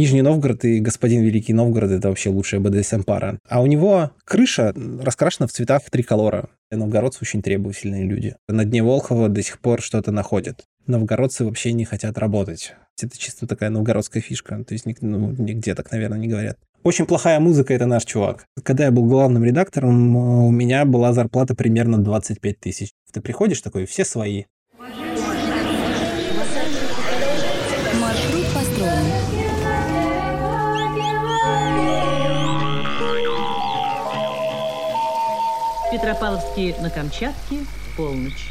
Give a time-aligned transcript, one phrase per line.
[0.00, 3.38] Нижний Новгород и господин Великий Новгород— это вообще лучшая БДСМ-пара.
[3.46, 6.48] А у него крыша раскрашена в цветах триколора.
[6.70, 8.34] Новгородцы очень требовательные люди.
[8.48, 10.64] На дне Волхова до сих пор что-то находят.
[10.86, 12.72] Новгородцы вообще не хотят работать.
[12.98, 14.64] Это чисто такая новгородская фишка.
[14.64, 16.56] То есть ну, нигде так, наверное, не говорят.
[16.82, 18.46] Очень плохая музыка— это наш чувак.
[18.62, 22.92] Когда я был главным редактором, у меня была зарплата примерно 25 тысяч.
[23.12, 24.44] Ты приходишь такой, все свои.
[36.10, 37.58] Петропавловске на Камчатке,
[37.96, 38.48] полночь.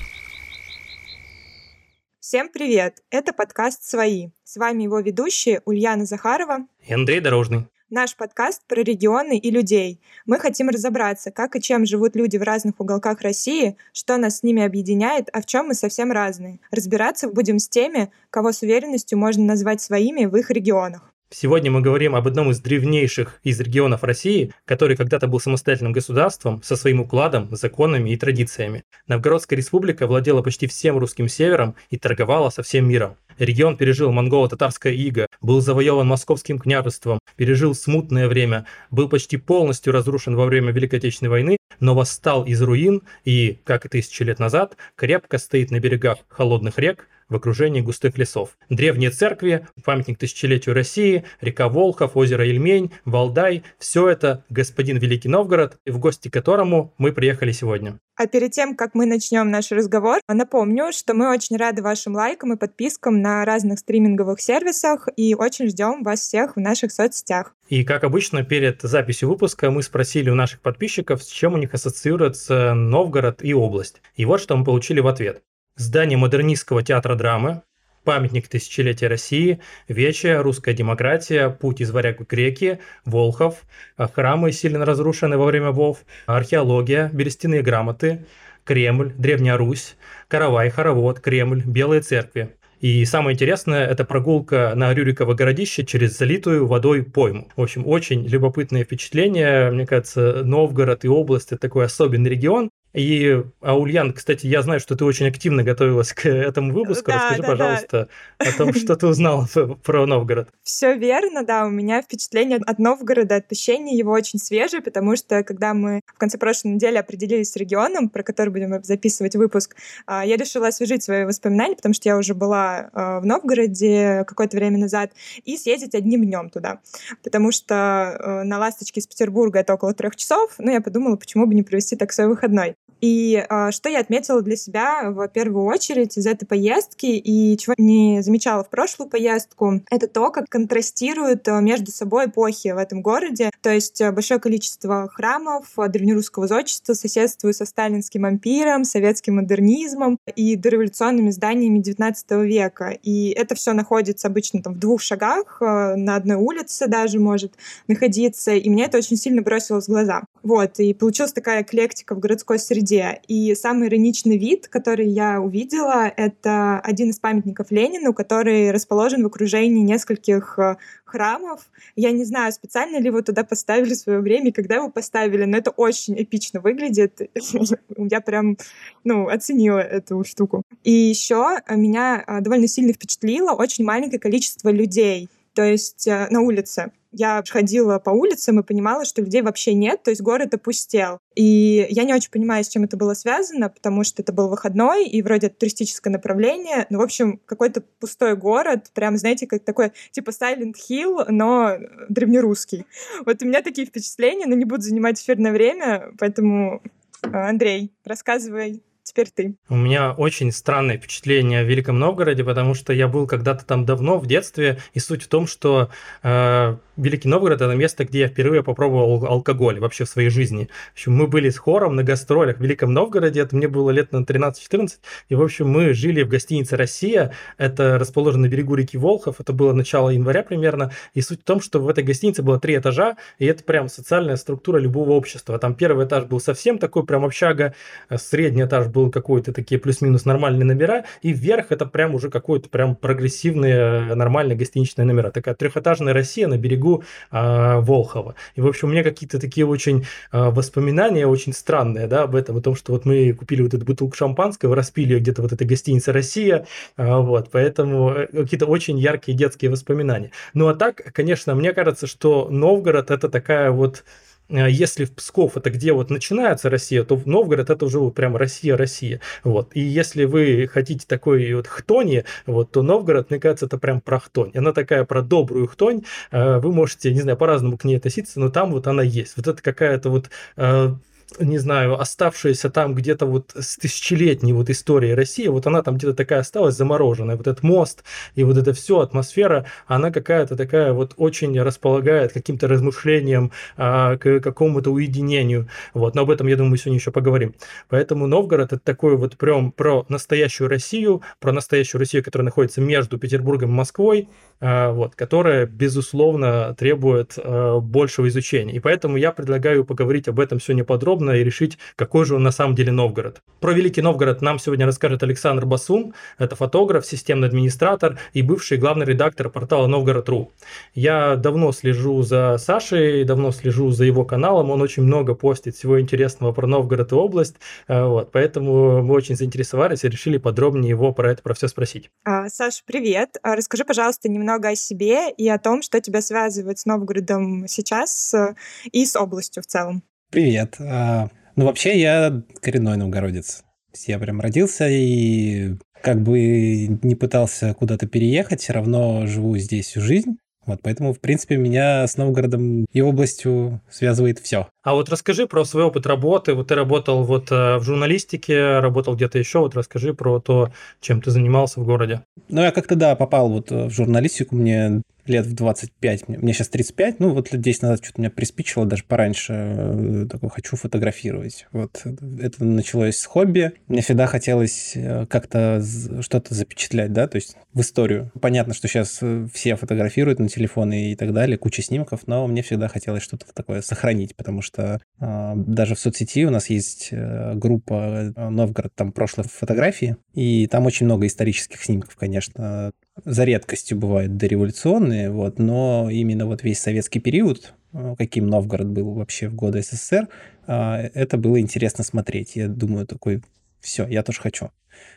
[2.22, 3.04] Всем привет!
[3.09, 4.30] Это подкаст «Свои».
[4.45, 7.67] С вами его ведущие Ульяна Захарова и Андрей Дорожный.
[7.90, 10.00] Наш подкаст про регионы и людей.
[10.26, 14.44] Мы хотим разобраться, как и чем живут люди в разных уголках России, что нас с
[14.44, 16.62] ними объединяет, а в чем мы совсем разные.
[16.72, 21.09] Разбираться будем с теми, кого с уверенностью можно назвать своими в их регионах.
[21.32, 26.64] Сегодня мы говорим об одном из древнейших из регионов России, который когда-то был самостоятельным государством
[26.64, 28.84] со своим укладом, законами и традициями.
[29.08, 33.16] Новгородская республика владела почти всем русским севером и торговала со всем миром.
[33.38, 40.36] Регион пережил монголо-татарское иго, был завоеван московским княжеством, пережил смутное время, был почти полностью разрушен
[40.36, 44.78] во время Великой Отечественной войны, но восстал из руин и, как и тысячи лет назад,
[44.96, 48.58] крепко стоит на берегах холодных рек, в окружении густых лесов.
[48.69, 55.77] Древние церкви, памятник тысячелетию России, река Волхов, озеро Ильмень, Валдай– все это господин Великий Новгород,
[55.85, 58.00] в гости к которому мы приехали сегодня.
[58.16, 62.52] А перед тем, как мы начнем наш разговор, напомню, что мы очень рады вашим лайкам
[62.52, 67.55] и подпискам на разных стриминговых сервисах и очень ждем вас всех в наших соцсетях.
[67.69, 71.73] И, как обычно, перед записью выпуска мы спросили у наших подписчиков, с чем у них
[71.73, 74.02] ассоциируется Новгород и область.
[74.16, 75.41] И вот что мы получили в ответ
[75.80, 77.61] здание модернистского театра драмы,
[78.03, 83.63] памятник тысячелетия России, Вече, русская демократия, путь из варяг к реке, Волхов,
[83.97, 88.25] храмы сильно разрушены во время Вов, археология, берестяные грамоты,
[88.66, 89.95] Кремль, Древняя Русь,
[90.28, 92.56] Каравай, Хоровод, Кремль, Белые церкви.
[92.81, 97.50] И самое интересное, это прогулка на Рюриково городище через залитую водой пойму.
[97.56, 99.72] В общем, очень любопытное впечатление.
[99.72, 102.69] Мне кажется, Новгород и область– это такой особенный регион.
[102.94, 107.11] И, Аульян, кстати, я знаю, что ты очень активно готовилась к этому выпуску.
[107.11, 108.50] Да, Расскажи, да, пожалуйста, да.
[108.50, 109.47] о том, что ты узнала
[109.83, 110.50] про Новгород.
[110.63, 111.66] Все верно, да.
[111.66, 116.17] У меня впечатление от Новгорода, от посещения его очень свежее, потому что, когда мы в
[116.17, 119.75] конце прошлой недели определились с регионом, про который будем записывать выпуск,
[120.07, 124.57] а, я решила освежить свои воспоминания, потому что я уже была а, в Новгороде какое-то
[124.57, 125.11] время назад,
[125.45, 126.79] и съездить одним днем туда.
[127.23, 131.45] Потому что а, на «Ласточке» из Петербурга это около трех часов, ну, я подумала, почему
[131.45, 132.75] бы не провести так свой выходной.
[133.01, 137.73] И э, что я отметила для себя в первую очередь из этой поездки и чего
[137.77, 143.01] не замечала в прошлую поездку, это то, как контрастируют а, между собой эпохи в этом
[143.01, 143.51] городе.
[143.61, 150.56] То есть а, большое количество храмов древнерусского зодчества соседствует со сталинским ампиром, советским модернизмом и
[150.56, 152.97] дореволюционными зданиями XIX века.
[153.03, 157.53] И это все находится обычно там в двух шагах, на одной улице даже может
[157.88, 158.51] находиться.
[158.51, 160.23] И мне это очень сильно бросилось в глаза.
[160.44, 162.78] Вот, и получилась такая эклектика в городской среде.
[163.28, 169.28] И самый ироничный вид, который я увидела, это один из памятников Ленину, который расположен в
[169.28, 171.69] окружении нескольких э, храмов.
[171.95, 175.57] Я не знаю, специально ли его туда поставили в свое время, когда его поставили, но
[175.57, 177.19] это очень эпично выглядит.
[177.97, 178.57] Я прям,
[179.03, 180.63] ну, оценила эту штуку.
[180.84, 185.29] И еще меня э, довольно сильно впечатлило очень маленькое количество людей,
[185.59, 190.02] то есть э, на улице я ходила по улицам и понимала, что людей вообще нет,
[190.03, 191.20] то есть город опустел.
[191.36, 195.06] И я не очень понимаю, с чем это было связано, потому что это был выходной,
[195.06, 196.88] и вроде туристическое направление.
[196.90, 201.74] Ну, в общем, какой-то пустой город, прям, знаете, как такой, типа Silent Hill, но
[202.08, 202.86] древнерусский.
[203.25, 206.81] Вот у меня такие впечатления, но не буду занимать эфирное время, поэтому,
[207.22, 209.56] э, Андрей, рассказывай Теперь ты.
[209.70, 214.20] У меня очень странное впечатление о Великом Новгороде, потому что я был когда-то там давно,
[214.20, 215.90] в детстве, и суть в том, что
[216.22, 220.69] э, Великий Новгород– это место, где я впервые попробовал алкоголь вообще в своей жизни.
[220.90, 224.12] В общем, мы были с хором на гастролях в Великом Новгороде, это мне было лет
[224.12, 224.90] на 13-14,
[225.30, 229.54] и, в общем, мы жили в гостинице «Россия», это расположено на берегу реки Волхов, это
[229.54, 233.16] было начало января примерно, и суть в том, что в этой гостинице было три этажа,
[233.38, 235.57] и это прям социальная структура любого общества.
[235.57, 237.75] Там первый этаж был совсем такой прям общага,
[238.13, 242.98] средний этаж был какой-то такие плюс-минус нормальные номера, и вверх это прям уже какой-то прям
[242.98, 245.31] прогрессивные нормальные гостиничные номера.
[245.31, 248.36] Такая трехэтажная Россия на берегу берегу э, Волхова.
[248.56, 252.57] И, в общем, у меня какие-то такие очень э, воспоминания очень странные, да, об этом,
[252.57, 255.68] о том, что вот мы купили вот эту бутылку шампанского, распили ее где-то вот этой
[255.68, 256.65] гостинице «Россия»,
[256.97, 260.31] э, вот, поэтому э, какие-то очень яркие детские воспоминания.
[260.53, 264.03] Ну, а так, конечно, мне кажется, что Новгород– это такая вот
[264.50, 268.36] если в Псков это где вот начинается Россия, то в Новгород это уже вот прям
[268.36, 269.22] Россия, Россия.
[269.44, 269.69] Вот.
[269.74, 274.19] И если вы хотите такой вот хтони, вот, то Новгород, мне кажется, это прям про
[274.19, 274.51] хтонь.
[274.56, 276.04] Она такая про добрую хтонь.
[276.31, 279.38] Э, вы можете, не знаю, по-разному к ней относиться, но там вот она есть.
[279.38, 280.95] Вот это какая-то вот э,
[281.40, 286.14] не знаю, оставшаяся там где-то вот с тысячелетней вот истории России, вот она там где-то
[286.14, 288.04] такая осталась замороженная, вот этот мост
[288.36, 294.40] и вот это все, атмосфера, она какая-то такая вот очень располагает каким-то размышлениям, а, к
[294.40, 297.56] какому-то уединению, вот, но об этом, я думаю, мы сегодня еще поговорим.
[297.90, 303.18] Поэтому Новгород это такой вот прям про настоящую Россию, про настоящую Россию, которая находится между
[303.18, 304.30] Петербургом и Москвой,
[304.61, 308.73] вот, которая, безусловно, требует а, большего изучения.
[308.73, 312.51] И поэтому я предлагаю поговорить об этом сегодня подробно и решить, какой же он на
[312.51, 313.41] самом деле Новгород.
[313.59, 316.13] Про Великий Новгород нам сегодня расскажет Александр Басун.
[316.38, 320.51] Это фотограф, системный администратор и бывший главный редактор портала Новгород.ру.
[320.94, 324.71] Я давно слежу за Сашей, давно слежу за его каналом.
[324.71, 327.56] Он очень много постит всего интересного про Новгород и область.
[327.88, 332.09] А, вот, поэтому мы очень заинтересовались и решили подробнее его про это, про все спросить.
[332.47, 333.38] Саша, привет.
[333.44, 338.34] Расскажи, пожалуйста, немного немного о себе и о том, что тебя связывает с Новгородом сейчас
[338.34, 338.56] э,
[338.92, 340.04] и с областью в целом.
[340.31, 340.75] Привет.
[340.80, 343.63] А, ну, вообще, я коренной новгородец.
[344.07, 350.01] Я прям родился и как бы не пытался куда-то переехать, все равно живу здесь всю
[350.01, 350.38] жизнь.
[350.65, 354.67] Вот, поэтому, в принципе, меня с Новгородом и областью связывает все.
[354.83, 356.53] А вот расскажи про свой опыт работы.
[356.53, 359.59] Вот ты работал вот э, в журналистике, работал где-то еще.
[359.59, 360.71] Вот расскажи про то,
[361.01, 362.21] чем ты занимался в городе.
[362.50, 364.56] Ну, я как-то, да, попал вот в журналистику.
[364.56, 368.31] Мне лет в 25, мне, мне сейчас 35, ну вот лет 10 назад что-то меня
[368.31, 371.68] приспичило, даже пораньше, э, такой, хочу фотографировать.
[371.72, 373.74] Вот это началось с хобби.
[373.88, 375.81] Мне всегда хотелось э, как-то
[376.22, 378.31] что-то запечатлять, да, то есть в историю.
[378.42, 382.62] Понятно, что сейчас э, все фотографируют на телефоны и так далее, куча снимков, но мне
[382.62, 388.34] всегда хотелось что-то такое сохранить, потому что э, даже в соцсети у нас есть группа
[388.36, 392.92] Новгород, там прошлые фотографии, и там очень много исторических снимков, конечно,
[393.25, 399.13] за редкостью бывают дореволюционные, вот, но именно вот весь советский период, э, каким Новгород был
[399.13, 400.27] вообще в годы СССР,
[400.68, 400.74] э,
[401.13, 402.56] это было интересно смотреть.
[402.56, 403.42] Я думаю, такой,
[403.80, 404.69] все, я тоже хочу.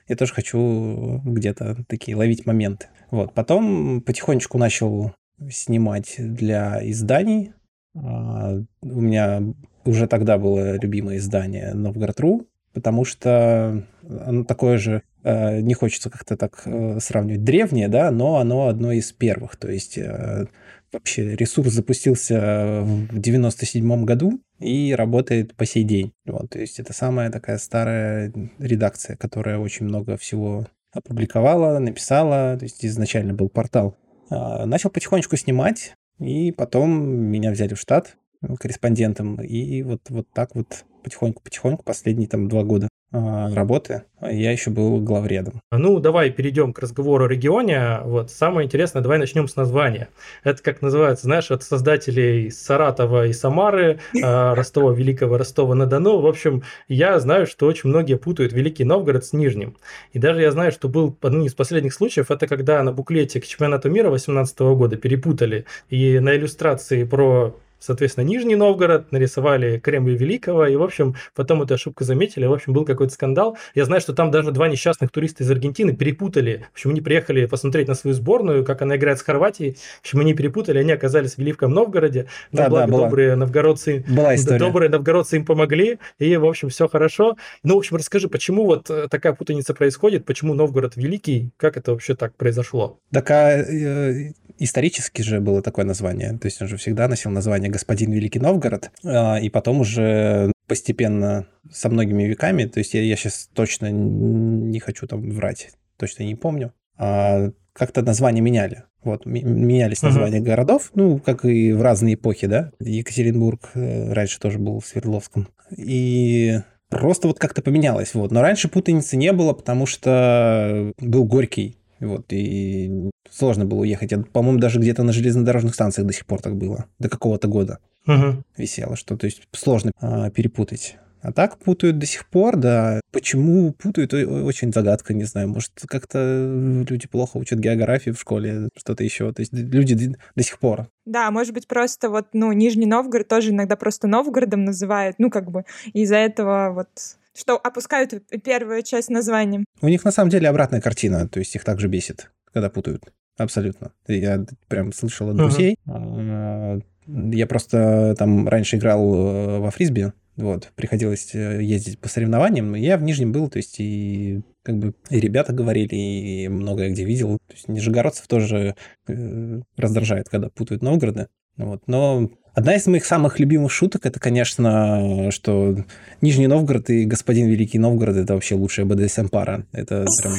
[0.09, 2.87] Я тоже хочу где-то такие ловить моменты.
[3.11, 3.35] Вот.
[3.35, 5.13] Потом потихонечку начал
[5.51, 7.53] снимать для изданий.
[7.95, 9.43] А, у меня
[9.85, 13.85] уже тогда было любимое издание Новгород.ру, потому что
[14.25, 18.93] оно такое же, э, не хочется как-то так э, сравнивать, древнее, да, но оно одно
[18.93, 19.57] из первых.
[19.57, 20.47] То есть э,
[20.93, 26.13] вообще ресурс запустился в 97 году и работает по сей день.
[26.27, 32.57] Вот, то есть это самая такая старая редакция, которая очень много всего опубликовала, написала.
[32.59, 33.97] То есть изначально был портал.
[34.31, 38.17] Начал потихонечку снимать, и потом меня взяли в штат
[38.59, 45.01] корреспондентом, и вот, вот так вот потихоньку-потихоньку последние там два года работы я еще был
[45.01, 45.61] главредом.
[45.73, 48.01] Ну, давай перейдем к разговору о регионе.
[48.05, 50.09] Вот самое интересное, давай начнем с названия.
[50.45, 56.21] Это как называется, знаешь, от создателей Саратова и Самары, а, Ростова Великого, Ростова-на-Дону.
[56.21, 59.77] В общем, я знаю, что очень многие путают Великий Новгород с Нижним.
[60.13, 63.47] И даже я знаю, что был одним из последних случаев, это когда на буклете к
[63.47, 70.67] чемпионату мира 2018 года перепутали и на иллюстрации про соответственно, Нижний Новгород, нарисовали Кремль Великого,
[70.67, 73.59] и, в общем, потом эту ошибку заметили, в общем, был какой-то скандал.
[73.75, 77.47] Я знаю, что там даже два несчастных туриста из Аргентины перепутали, в общем, они приехали
[77.47, 81.35] посмотреть на свою сборную, как она играет с Хорватией, в общем, они перепутали, они оказались
[81.35, 83.05] в Великом Новгороде, но да, благо да, была.
[83.05, 84.59] добрые новгородцы, была история.
[84.59, 87.37] добрые новгородцы им помогли, и, в общем, все хорошо.
[87.63, 91.93] Ну, в общем, расскажи, почему вот э, такая путаница происходит, почему Новгород Великий, как это
[91.93, 92.99] вообще так произошло?
[93.11, 97.71] Так, а, э, исторически же было такое название, то есть он же всегда носил название
[97.73, 103.17] «Господин Великий Новгород», а, и потом уже постепенно со многими веками, то есть я, я
[103.17, 108.85] сейчас точно не хочу там врать, точно не помню, а как-то названия меняли.
[109.05, 110.43] Вот, менялись названия uh-huh.
[110.45, 112.71] городов, ну, как и в разные эпохи, да.
[112.79, 115.49] Екатеринбург э, раньше тоже был в Свердловском.
[115.77, 118.31] И просто вот как-то поменялось, вот.
[118.31, 124.13] Но раньше путаницы не было, потому что был Горький, вот, и сложно было уехать.
[124.13, 126.87] Я, по-моему, даже где-то на железнодорожных станциях до сих пор так было.
[126.99, 128.43] До какого-то года угу.
[128.57, 130.97] висело, что то есть сложно а, перепутать.
[131.23, 133.01] А так путают до сих пор, да.
[133.13, 135.49] Почему путают, очень загадка, не знаю.
[135.49, 139.33] Может, как-то люди плохо учат географию в школе, что-то еще.
[139.33, 140.89] То есть люди до сих пор.
[141.05, 145.53] Да, может быть, просто вот, ну, Нижний Новгород тоже иногда просто Новгородом называют, ну, как
[145.53, 146.89] бы, из-за этого вот
[147.35, 149.65] что опускают первую часть названия.
[149.81, 153.13] У них на самом деле обратная картина, то есть их также бесит, когда путают.
[153.39, 153.93] Абсолютно.
[154.07, 155.77] Я прям слышал от друзей.
[155.87, 156.83] Uh-huh.
[157.07, 162.75] Я просто там раньше играл э, во фрисби, вот, приходилось э, ездить по соревнованиям.
[162.75, 167.05] Я в Нижнем был, то есть и как бы и ребята говорили, и многое где
[167.05, 167.39] видел.
[167.49, 168.75] То есть нижегородцев тоже
[169.09, 171.29] э, раздражает, когда путают Новгороды.
[171.57, 171.83] Вот.
[171.87, 175.77] Но одна из моих самых любимых шуток, это, конечно, что
[176.21, 179.65] Нижний Новгород и господин Великий Новгород это вообще лучшая БДСМ-пара.
[179.73, 180.35] Это прям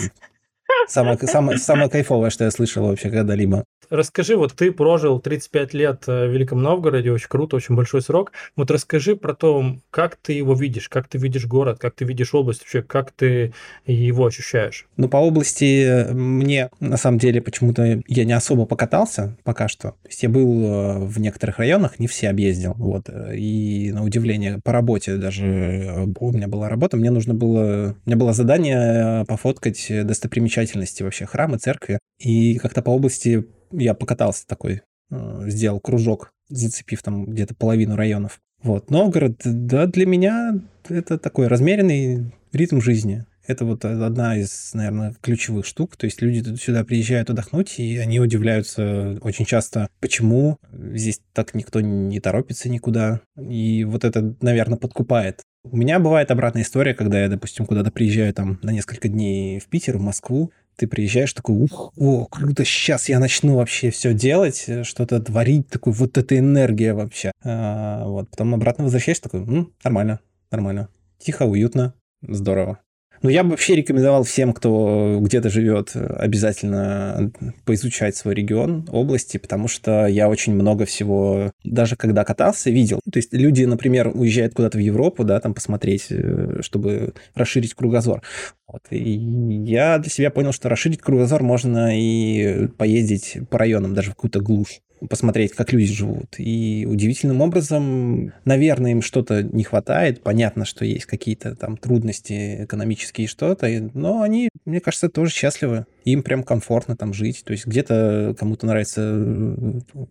[0.87, 3.63] самое, самое, самое кайфовое, что я слышал вообще когда-либо.
[3.89, 8.31] Расскажи, вот ты прожил 35 лет э, в Великом Новгороде, очень круто, очень большой срок.
[8.55, 12.33] Вот расскажи про то, как ты его видишь, как ты видишь город, как ты видишь
[12.33, 13.53] область, вообще, как ты
[13.85, 14.87] его ощущаешь?
[14.97, 19.89] Ну, по области э, мне, на самом деле, почему-то я не особо покатался пока что.
[19.89, 23.09] То есть я был э, в некоторых районах, не все объездил, вот.
[23.33, 28.17] И, на удивление, по работе даже, у меня была работа, мне нужно было, у меня
[28.17, 30.72] было задание пофоткать достопримечательности
[31.03, 31.99] вообще, храмы, церкви.
[32.19, 38.39] И как-то по области я покатался такой, э, сделал кружок, зацепив там где-то половину районов.
[38.61, 38.89] Вот.
[38.89, 43.25] Новгород, да, для меня это такой размеренный ритм жизни.
[43.45, 45.97] Это вот одна из, наверное, ключевых штук.
[45.97, 51.81] То есть люди сюда приезжают отдохнуть, и они удивляются очень часто, почему здесь так никто
[51.81, 53.19] не торопится никуда.
[53.37, 55.41] И вот это, наверное, подкупает.
[55.65, 59.67] У меня бывает обратная история, когда я, допустим, куда-то приезжаю там на несколько дней в
[59.67, 64.65] Питер, в Москву, ты приезжаешь такой, ух, о, круто, сейчас я начну вообще все делать,
[64.67, 67.31] э, что-то творить, такой, вот эта энергия вообще.
[67.43, 70.19] А, вот, потом обратно возвращаешься, такой, М, нормально,
[70.51, 70.89] нормально,
[71.19, 72.79] тихо, уютно, здорово.
[73.23, 77.31] Но я бы вообще рекомендовал всем, кто где-то живет, обязательно
[77.65, 82.99] поизучать свой регион, области, потому что я очень много всего, даже когда катался, видел.
[83.09, 88.21] То есть люди, например, уезжают куда-то в Европу, да, там посмотреть, э, чтобы расширить кругозор.
[88.67, 88.81] Вот.
[88.89, 94.15] И я для себя понял, что расширить кругозор можно и поездить по районам, даже в
[94.15, 96.35] какую-то глушь посмотреть, как люди живут.
[96.37, 100.21] И удивительным образом, наверное, им что-то не хватает.
[100.21, 105.85] Понятно, что есть какие-то там трудности экономические что-то, но они, мне кажется, тоже счастливы.
[106.05, 107.43] Им прям комфортно там жить.
[107.45, 109.01] То есть где-то кому-то нравится,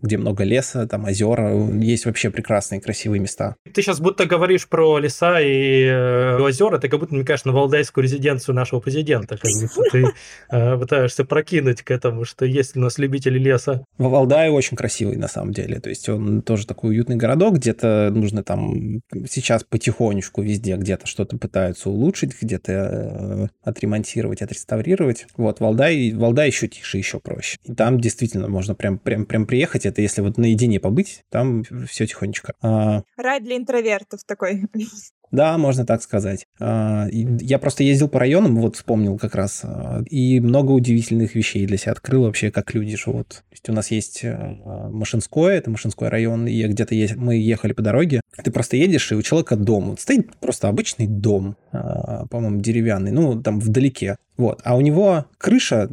[0.03, 1.53] где много леса, там озера.
[1.75, 3.57] Есть вообще прекрасные, красивые места.
[3.73, 8.05] Ты сейчас будто говоришь про леса и э, озера, ты как будто намекаешь на валдайскую
[8.05, 9.37] резиденцию нашего президента.
[9.37, 10.05] Как будто ты
[10.51, 13.85] э, пытаешься прокинуть к этому, что есть у нас любители леса.
[13.99, 15.81] В Валдае очень красивый на самом деле.
[15.81, 21.39] То есть он тоже такой уютный городок, где-то нужно там сейчас потихонечку везде где-то что-то
[21.39, 25.27] пытаются улучшить, где-то э, отремонтировать, отреставрировать.
[25.37, 25.82] Вот Валдай,
[26.15, 27.59] Валдай еще тише, еще проще.
[27.65, 29.87] И там действительно можно прям, прям, прям приехать.
[29.87, 32.55] Это если вот наедине побыть, там все тихонечко.
[32.63, 33.03] А...
[33.17, 34.65] Рай для интровертов такой.
[35.33, 36.47] Да, можно так сказать.
[36.61, 41.67] А, я просто ездил по районам, вот вспомнил как раз, а, и много удивительных вещей
[41.67, 43.29] для себя открыл вообще, как люди живут.
[43.29, 47.73] То есть у нас есть а, Машинское, это Машинской район, и где-то есть, мы ехали
[47.73, 49.91] по дороге, ты просто едешь, и у человека дом.
[49.91, 54.17] Вот стоит просто обычный дом, по-моему, деревянный, ну, там вдалеке.
[54.37, 54.61] Вот.
[54.65, 55.89] А у него крыша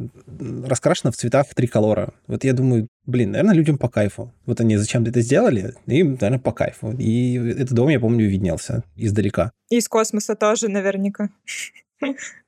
[0.66, 2.12] раскрашена в цветах триколора.
[2.26, 4.32] Вот я думаю, блин, наверное, людям по кайфу.
[4.46, 6.92] Вот они зачем-то это сделали, им, наверное, по кайфу.
[6.92, 9.52] И этот дом, я помню, виднелся издалека.
[9.70, 11.30] И из космоса тоже наверняка.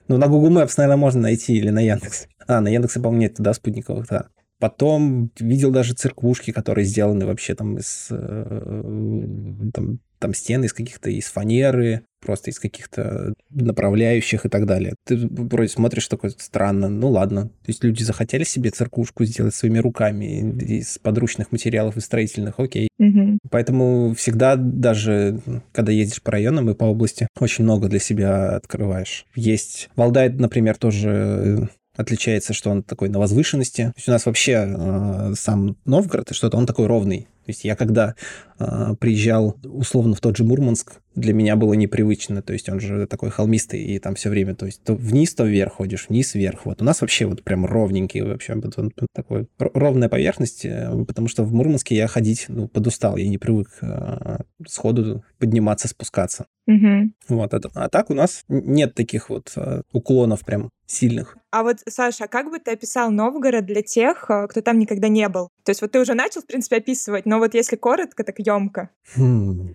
[0.09, 2.26] Ну, на Google Maps, наверное, можно найти или на Яндекс.
[2.47, 4.28] А, на Яндексе, по-моему, нет, да, спутниковых, да.
[4.59, 11.11] Потом видел даже церквушки, которые сделаны вообще там из э, там, там стены из каких-то,
[11.11, 14.95] из фанеры, просто из каких-то направляющих и так далее.
[15.05, 17.49] Ты вроде смотришь такой странно, ну ладно.
[17.49, 22.88] То есть люди захотели себе церквушку сделать своими руками из подручных материалов и строительных, окей.
[22.99, 23.38] Угу.
[23.50, 25.41] Поэтому всегда даже,
[25.73, 29.26] когда ездишь по районам и по области, очень много для себя открываешь.
[29.35, 33.87] Есть Валдай, например, тоже отличается, что он такой на возвышенности.
[33.87, 37.29] То есть у нас вообще э, сам Новгород, что-то он такой ровный.
[37.44, 38.14] То есть я когда
[38.58, 42.42] э, приезжал условно в тот же Мурманск, для меня было непривычно.
[42.42, 45.44] То есть он же такой холмистый, и там все время, то есть то вниз, то
[45.44, 46.64] вверх ходишь, вниз, вверх.
[46.66, 51.28] Вот у нас вообще вот прям ровненький вообще, вот он такой ровная поверхность, э, потому
[51.28, 56.46] что в Мурманске я ходить ну, подустал, я не привык э, сходу подниматься, спускаться.
[56.66, 57.11] Угу.
[57.28, 57.70] Вот, это.
[57.75, 61.37] а так у нас нет таких вот э, уклонов прям сильных.
[61.50, 65.28] А вот, Саша, а как бы ты описал Новгород для тех, кто там никогда не
[65.28, 65.49] был?
[65.64, 68.91] То есть вот ты уже начал, в принципе, описывать, но вот если коротко, так емко.
[69.17, 69.75] Хм.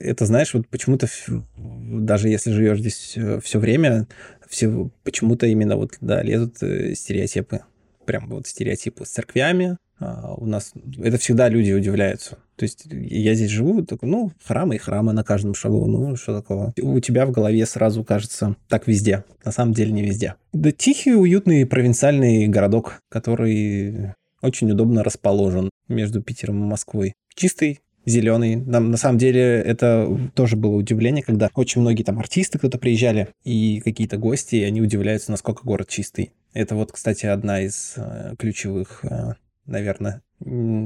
[0.00, 1.06] Это, знаешь, вот почему-то
[1.56, 4.06] даже если живешь здесь все время,
[4.46, 7.62] все почему-то именно вот, да, лезут э, стереотипы.
[8.04, 9.78] Прям вот стереотипы с церквями.
[9.98, 12.36] А у нас это всегда люди удивляются.
[12.56, 16.36] То есть я здесь живу, такой, ну, храмы и храмы на каждом шагу, ну, что
[16.36, 16.74] такого.
[16.78, 19.24] У тебя в голове сразу кажется так везде.
[19.42, 20.34] На самом деле не везде.
[20.52, 24.12] Да тихий, уютный провинциальный городок, который
[24.44, 27.14] очень удобно расположен между Питером и Москвой.
[27.34, 28.56] Чистый, зеленый.
[28.56, 33.28] Нам, на самом деле это тоже было удивление, когда очень многие там артисты кто-то приезжали
[33.44, 36.32] и какие-то гости, и они удивляются, насколько город чистый.
[36.52, 39.32] Это вот, кстати, одна из э, ключевых, э,
[39.66, 40.22] наверное,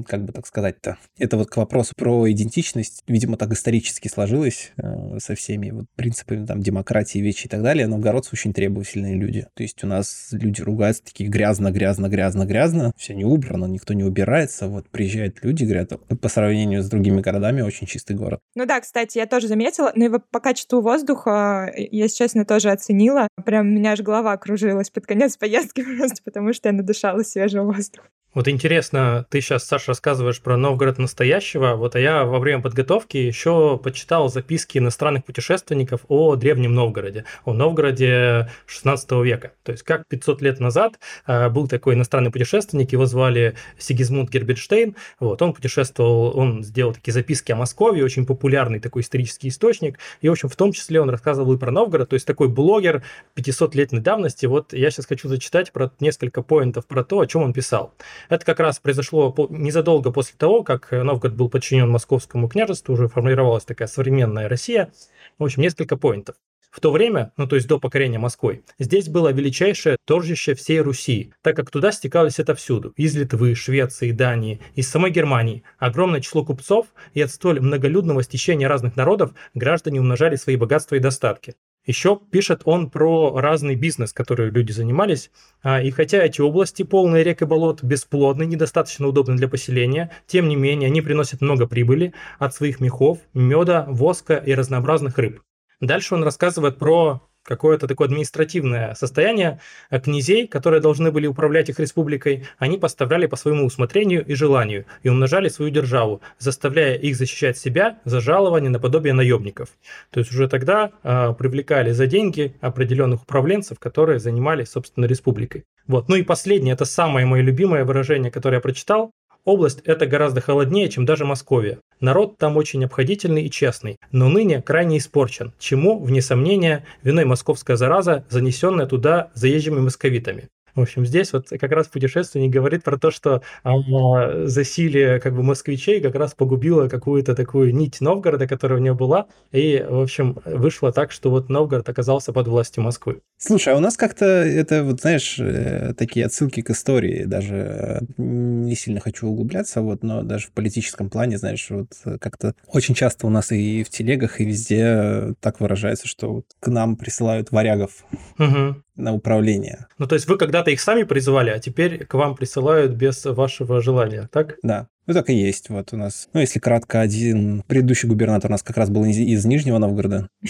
[0.07, 5.19] как бы так сказать-то, это вот к вопросу про идентичность, видимо, так исторически сложилось э,
[5.19, 9.47] со всеми вот принципами там демократии, вечи и так далее, новгородцы очень требовательные люди.
[9.55, 13.95] То есть у нас люди ругаются такие грязно, грязно, грязно, грязно, все не убрано, никто
[13.95, 18.41] не убирается, вот приезжают люди, говорят, по сравнению с другими городами очень чистый город.
[18.55, 22.71] Ну да, кстати, я тоже заметила, но его по качеству воздуха, я, если честно, тоже
[22.71, 23.29] оценила.
[23.45, 27.73] Прям у меня аж голова кружилась под конец поездки просто потому, что я надышала свежего
[27.73, 28.09] воздуха.
[28.39, 33.17] Вот интересно, ты сейчас, Саша, рассказываешь про Новгород настоящего, вот а я во время подготовки
[33.17, 39.55] еще почитал записки иностранных путешественников о Древнем Новгороде, о Новгороде 16 века.
[39.65, 44.95] То есть как 500 лет назад э, был такой иностранный путешественник, его звали Сигизмунд Герберштейн,
[45.19, 50.29] вот, он путешествовал, он сделал такие записки о Москве, очень популярный такой исторический источник, и,
[50.29, 53.03] в общем, в том числе он рассказывал и про Новгород, то есть такой блогер
[53.35, 54.47] 500-летней давности.
[54.47, 57.95] Вот я сейчас хочу зачитать про несколько поинтов про то, о чем он писал.
[58.29, 63.65] Это как раз произошло незадолго после того, как Новгород был подчинен Московскому княжеству, уже формировалась
[63.65, 64.93] такая современная Россия.
[65.39, 66.37] В общем, несколько поинтов.
[66.71, 71.33] В то время, ну то есть до покорения Москвы, здесь было величайшее торжище всей Руси,
[71.43, 75.63] так как туда стекались отовсюду, из Литвы, Швеции, Дании, из самой Германии.
[75.79, 81.01] Огромное число купцов и от столь многолюдного стечения разных народов граждане умножали свои богатства и
[81.01, 81.55] достатки.
[81.89, 85.31] Еще пишет он про разный бизнес, который люди занимались.
[85.63, 90.49] А, и хотя эти области, полные рек и болот, бесплодны, недостаточно удобны для поселения, тем
[90.49, 95.41] не менее они приносят много прибыли от своих мехов, меда, воска и разнообразных рыб.
[95.81, 101.81] Дальше он рассказывает про какое-то такое административное состояние а князей, которые должны были управлять их
[101.81, 107.59] республикой, они поставляли по своему усмотрению и желанию и умножали свою державу, заставляя их защищать
[107.59, 109.71] себя за жалование наподобие наемников.
[110.11, 115.65] То есть уже тогда э, привлекали за деньги определенных управленцев, которые занимались, собственно, республикой.
[115.87, 116.09] Вот.
[116.09, 119.13] Ну и последнее, это самое мое любимое выражение, которое я прочитал.
[119.49, 121.79] Область это гораздо холоднее, чем даже Московия.
[122.01, 127.77] Народ там очень обходительный и честный, но ныне крайне испорчен, чему, вне сомнения, виной московская
[127.77, 130.49] зараза, занесенная туда заезжими московитами.
[130.79, 135.43] В общем, здесь вот как раз путешественник говорит про то, что а, засилие как бы
[135.43, 140.39] москвичей как раз погубило какую-то такую нить Новгорода, которая у него была, и, в общем,
[140.45, 143.23] вышло так, что вот Новгород оказался под властью Москвы.
[143.39, 148.01] Слушай, а у нас как-то это, вот знаешь, э, такие отсылки к истории, даже э,
[148.17, 153.27] не сильно хочу углубляться, вот, но даже в политическом плане, знаешь, вот как-то очень часто
[153.27, 158.05] у нас и в телегах, и везде так выражается, что вот к нам присылают варягов.
[158.39, 159.87] Угу на управление.
[159.97, 163.81] Ну, то есть вы когда-то их сами призывали, а теперь к вам присылают без вашего
[163.81, 164.57] желания, так?
[164.63, 164.89] Да.
[165.07, 165.71] Ну, так и есть.
[165.71, 169.17] Вот у нас, ну, если кратко, один предыдущий губернатор у нас как раз был из,
[169.17, 170.29] из Нижнего Новгорода.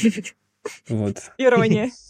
[0.88, 1.16] Вот.
[1.38, 1.90] Ирония.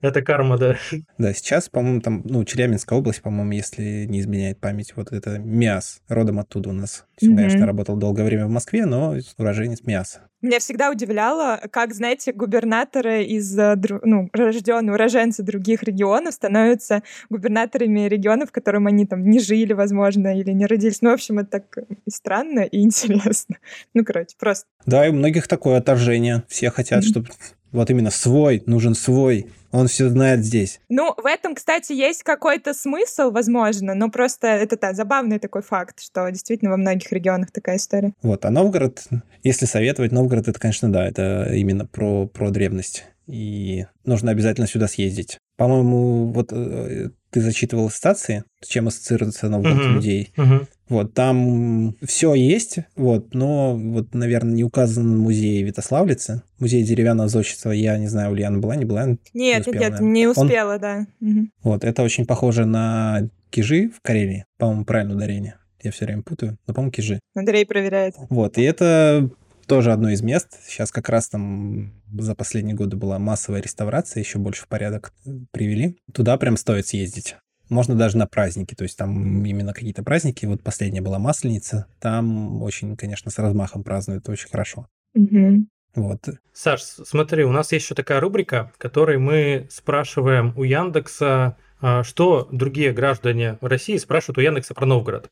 [0.00, 0.76] Это карма, да.
[1.18, 6.02] Да, сейчас, по-моему, там, ну, Челябинская область, по-моему, если не изменяет память, вот это МИАС,
[6.08, 7.04] родом оттуда у нас.
[7.22, 10.20] Он, конечно, работал долгое время в Москве, но уроженец МИАСа.
[10.42, 18.08] Меня всегда удивляло, как, знаете, губернаторы из э, ну, рожденные уроженцы других регионов становятся губернаторами
[18.08, 21.02] регионов, в котором они там не жили, возможно, или не родились.
[21.02, 23.56] Ну, в общем, это так и странно, и интересно.
[23.92, 24.66] Ну, короче, просто.
[24.86, 26.42] Да, и у многих такое отторжение.
[26.48, 27.08] Все хотят, mm-hmm.
[27.08, 27.28] чтобы
[27.72, 29.46] вот именно свой, нужен свой.
[29.72, 30.80] Он все знает здесь.
[30.88, 36.00] Ну, в этом, кстати, есть какой-то смысл, возможно, но просто это да, забавный такой факт,
[36.00, 38.12] что действительно во многих регионах такая история.
[38.22, 39.04] Вот, а Новгород,
[39.44, 43.04] если советовать, Новгород, это, конечно, да, это именно про, про древность.
[43.28, 45.38] И нужно обязательно сюда съездить.
[45.60, 49.92] По-моему, вот э, ты зачитывал стации, с чем ассоциируется Новгород uh-huh.
[49.92, 50.32] людей.
[50.34, 50.66] Uh-huh.
[50.88, 57.72] Вот, там все есть, вот, но вот, наверное, не указан музей Витославлицы, музей деревянного зодчества,
[57.72, 59.04] я не знаю, Ульяна была, не была?
[59.04, 60.80] Нет, не успела, нет, не успела, Он...
[60.80, 61.06] да.
[61.20, 61.48] Угу.
[61.64, 65.56] Вот, это очень похоже на Кижи в Карелии, по-моему, правильное ударение.
[65.82, 67.20] Я все время путаю, но, по-моему, Кижи.
[67.34, 68.14] Андрей проверяет.
[68.30, 69.28] Вот, и это
[69.70, 70.58] тоже одно из мест.
[70.66, 75.12] Сейчас как раз там за последние годы была массовая реставрация, еще больше в порядок
[75.52, 75.96] привели.
[76.12, 77.36] Туда прям стоит съездить.
[77.68, 80.44] Можно даже на праздники, то есть там именно какие-то праздники.
[80.44, 84.88] Вот последняя была Масленица, там очень, конечно, с размахом празднуют, очень хорошо.
[85.14, 85.68] Мгм.
[85.94, 86.28] Вот.
[86.52, 91.56] Саш, смотри, у нас есть еще такая рубрика, в которой мы спрашиваем у Яндекса,
[92.02, 95.30] что другие граждане России спрашивают у Яндекса про Новгород.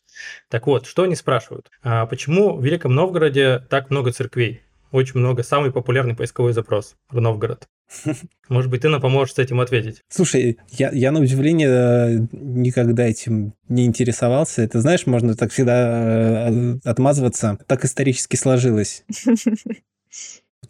[0.48, 1.70] Так вот, что они спрашивают?
[1.82, 4.62] А Почему в Великом Новгороде так много церквей?
[4.90, 7.68] Очень много, самый популярный поисковой запрос про Новгород.
[8.48, 10.02] Может быть, ты нам поможешь с этим ответить?
[10.08, 14.62] Слушай, я, я на удивление э, никогда этим не интересовался.
[14.62, 17.58] Это, знаешь, можно так всегда э, отмазываться.
[17.66, 19.04] Так исторически сложилось.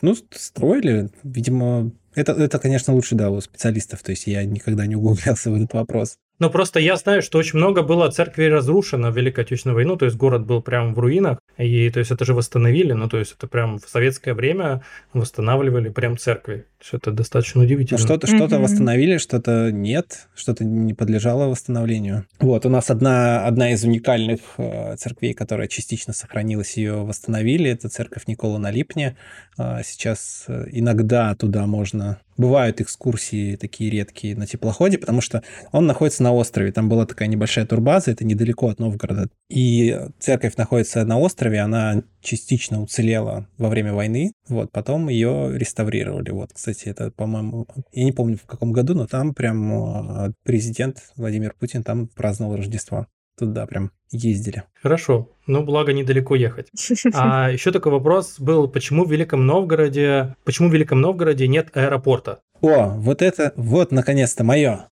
[0.00, 1.90] Ну, строили, видимо...
[2.18, 4.02] Это, это, конечно, лучше, да, у специалистов.
[4.02, 6.18] То есть я никогда не углублялся в этот вопрос.
[6.38, 10.04] Ну, просто я знаю, что очень много было церквей разрушено в Великой Отечественную войну, то
[10.04, 13.34] есть город был прям в руинах, и то есть это же восстановили, ну, то есть
[13.36, 16.64] это прям в советское время восстанавливали прям церкви.
[16.80, 17.98] Что это достаточно Но удивительно.
[17.98, 18.62] что-то что Мгм.
[18.62, 22.24] восстановили, что-то нет, что-то не подлежало восстановлению.
[22.38, 27.68] Вот, у нас одна, одна из уникальных э, церквей, которая частично сохранилась, ее восстановили.
[27.70, 29.16] Это церковь Никола на Липне.
[29.58, 32.20] А, Сейчас э, иногда туда можно...
[32.38, 36.70] Бывают экскурсии такие редкие на теплоходе, потому что он находится на острове.
[36.72, 39.28] Там была такая небольшая турбаза, это недалеко от Новгорода.
[39.50, 44.32] И церковь находится на острове, она частично уцелела во время войны.
[44.48, 46.30] Вот, потом ее реставрировали.
[46.30, 51.02] Вот, кстати, это, по-моему, я не помню в каком году, но там прям э, президент
[51.16, 53.06] Владимир Путин там праздновал Рождество.
[53.38, 54.64] Туда прям ездили.
[54.82, 56.68] Хорошо, ну, благо недалеко ехать.
[57.14, 62.40] А еще такой вопрос был, почему в Великом Новгороде, почему в Великом Новгороде нет аэропорта?
[62.60, 64.88] О, вот это, вот, наконец-то, мое.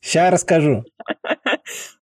[0.00, 0.84] Сейчас расскажу.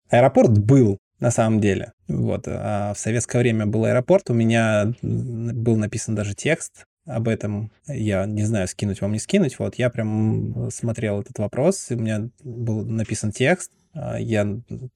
[0.09, 1.93] Аэропорт был, на самом деле.
[2.07, 2.43] Вот.
[2.47, 4.29] А в советское время был аэропорт.
[4.29, 7.71] У меня был написан даже текст об этом.
[7.87, 9.57] Я не знаю, скинуть вам, не скинуть.
[9.59, 9.75] Вот.
[9.75, 11.91] Я прям смотрел этот вопрос.
[11.91, 13.71] и У меня был написан текст.
[13.95, 14.45] А, Я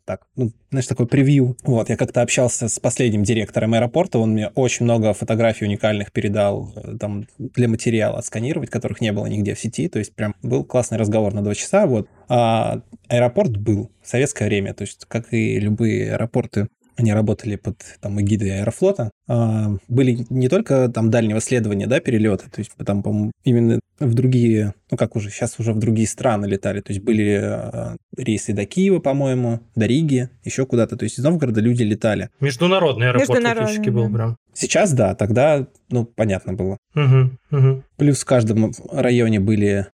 [0.06, 1.58] так, ну, знаешь, такой превью.
[1.64, 6.74] Вот, я как-то общался с последним директором аэропорта, он мне очень много фотографий уникальных передал
[6.76, 10.64] э, там для материала отсканировать, которых не было нигде в сети, то есть прям был
[10.64, 12.08] классный разговор на два часа, вот.
[12.28, 16.68] А аэропорт был в советское время, то есть как и любые аэропорты,
[17.00, 19.10] они работали под там, эгидой Аэрофлота.
[19.28, 24.14] А, были не только там дальнего следования, да, перелеты, то есть там, по-моему, именно в
[24.14, 28.54] другие, ну как уже, сейчас уже в другие страны летали, то есть были а, рейсы
[28.54, 32.30] до Киева, по-моему, до Риги, еще куда-то, то есть из Новгорода люди летали.
[32.42, 34.38] Международный аэропорт Международный, фактически был прям.
[34.54, 36.78] Сейчас, да, тогда, ну, понятно было.
[36.94, 37.84] Мгм, мгм.
[37.96, 39.88] Плюс в каждом районе были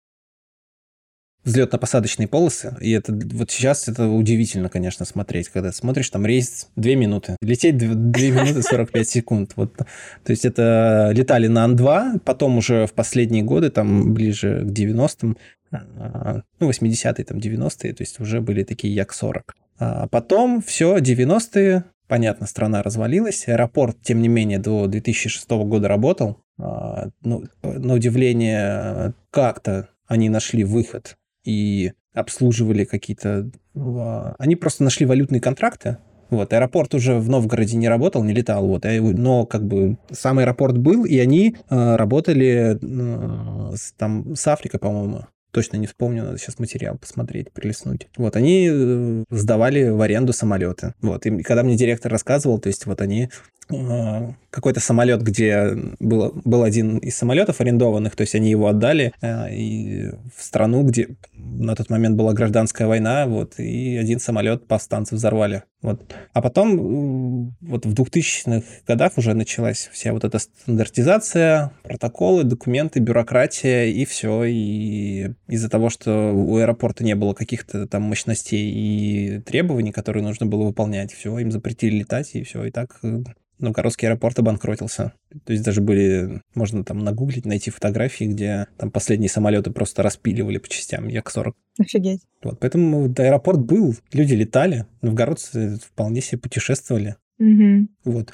[1.46, 6.96] взлетно-посадочные полосы, и это вот сейчас это удивительно, конечно, смотреть, когда смотришь, там рейс 2
[6.96, 9.54] минуты, лететь 2, минуты 45 секунд.
[9.56, 9.76] Вот.
[9.76, 9.86] То
[10.28, 15.38] есть это летали на Ан-2, потом уже в последние годы, там ближе к 90-м,
[15.72, 19.42] а, ну, 80-е, там 90-е, то есть уже были такие Як-40.
[19.80, 26.38] А потом все, 90-е, понятно, страна развалилась, аэропорт, тем не менее, до 2006 года работал,
[26.60, 33.50] А, ну, на удивление, как-то они нашли выход и обслуживали какие-то...
[33.76, 35.98] а, Они просто нашли валютные контракты.
[36.30, 40.40] Вот, аэропорт уже в Новгороде не работал, не летал, вот, а- но как бы сам
[40.40, 45.26] аэропорт был, и они а, работали а, с, там с Африкой, по-моему.
[45.54, 48.08] Точно не вспомню, надо сейчас материал посмотреть, прилистнуть.
[48.18, 50.96] Вот, они э, сдавали в аренду самолеты.
[51.00, 53.30] Вот, и когда мне директор рассказывал, то есть вот они
[53.70, 59.14] э, какой-то самолет, где был, был один из самолетов арендованных, то есть они его отдали
[59.22, 64.66] э, и в страну, где на тот момент была гражданская война, вот, и один самолет
[64.66, 65.62] повстанцы взорвали.
[65.84, 66.02] Вот.
[66.32, 73.92] А потом вот в 2000-х годах уже началась вся вот эта стандартизация, протоколы, документы, бюрократия,
[73.92, 74.46] и все.
[74.46, 80.46] И из-за того, что у аэропорта не было каких-то там мощностей и требований, которые нужно
[80.46, 82.64] было выполнять, все, им запретили летать, и все.
[82.66, 83.24] И так э,
[83.60, 85.14] Новгородский аэропорт обанкротился.
[85.46, 90.58] То есть даже были, можно там нагуглить, найти фотографии, где там последние самолеты просто распиливали
[90.58, 91.54] по частям Як-40.
[91.80, 92.22] Офигеть.
[92.44, 97.16] Вот, поэтому аэропорт был, люди летали, новгородцы вполне себе путешествовали.
[97.40, 97.90] Мгм.
[98.06, 98.32] Вот.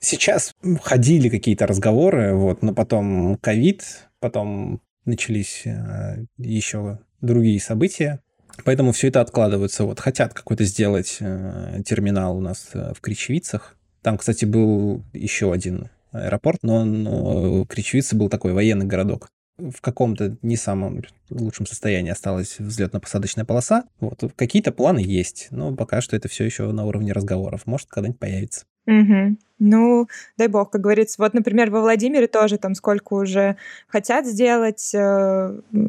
[0.00, 8.20] Сейчас ходили какие-то разговоры, вот, но потом ковид, потом начались э, еще другие события,
[8.64, 9.84] поэтому все это откладывается.
[9.84, 13.76] Вот хотят какой-то сделать э, терминал у нас э, в Кричевицах.
[14.02, 16.84] Там, кстати, был еще один аэропорт, но
[17.62, 19.28] э, Кричевица был такой военный городок.
[19.58, 23.84] В каком-то не самом лучшем состоянии осталась взлетно-посадочная полоса.
[23.98, 27.66] Вот какие-то планы есть, но пока что это все еще на уровне разговоров.
[27.66, 28.66] Может, когда-нибудь появится.
[28.88, 29.38] Мгм.
[29.58, 31.16] Ну, дай бог, как говорится.
[31.18, 33.56] Вот, например, во Владимире тоже там сколько уже
[33.88, 34.98] хотят сделать э,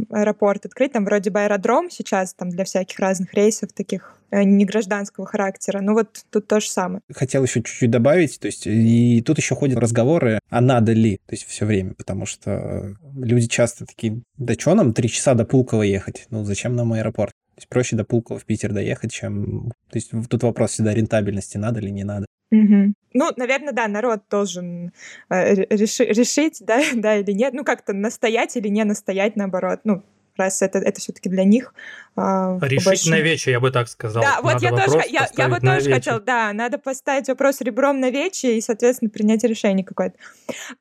[0.09, 0.91] аэропорт открыть.
[0.91, 5.79] Там вроде бы аэродром сейчас там для всяких разных рейсов таких э, не гражданского характера.
[5.81, 7.01] Ну вот тут то же самое.
[7.13, 11.33] Хотел еще чуть-чуть добавить, то есть и тут еще ходят разговоры, а надо ли, то
[11.33, 15.83] есть все время, потому что люди часто такие, да что нам три часа до Пулково
[15.83, 16.25] ехать?
[16.31, 17.33] Ну зачем нам аэропорт?
[17.59, 19.73] То есть проще до Пулково в Питер доехать, чем...
[19.89, 22.25] То есть тут вопрос всегда рентабельности, надо ли, не надо.
[22.51, 22.93] Угу.
[23.13, 24.93] Ну, наверное, да, народ должен
[25.29, 27.53] э, реши, решить, да, да или нет.
[27.53, 29.81] Ну, как-то настоять или не настоять, наоборот.
[29.83, 30.03] Ну,
[30.39, 31.73] раз это, это все-таки для них.
[32.15, 33.10] А, Решить больше...
[33.12, 34.21] на вече, я бы так сказал.
[34.21, 38.10] Да, вот я тоже, я, я бы тоже хотел, да, надо поставить вопрос ребром на
[38.10, 40.17] вече и, соответственно, принять решение какое-то.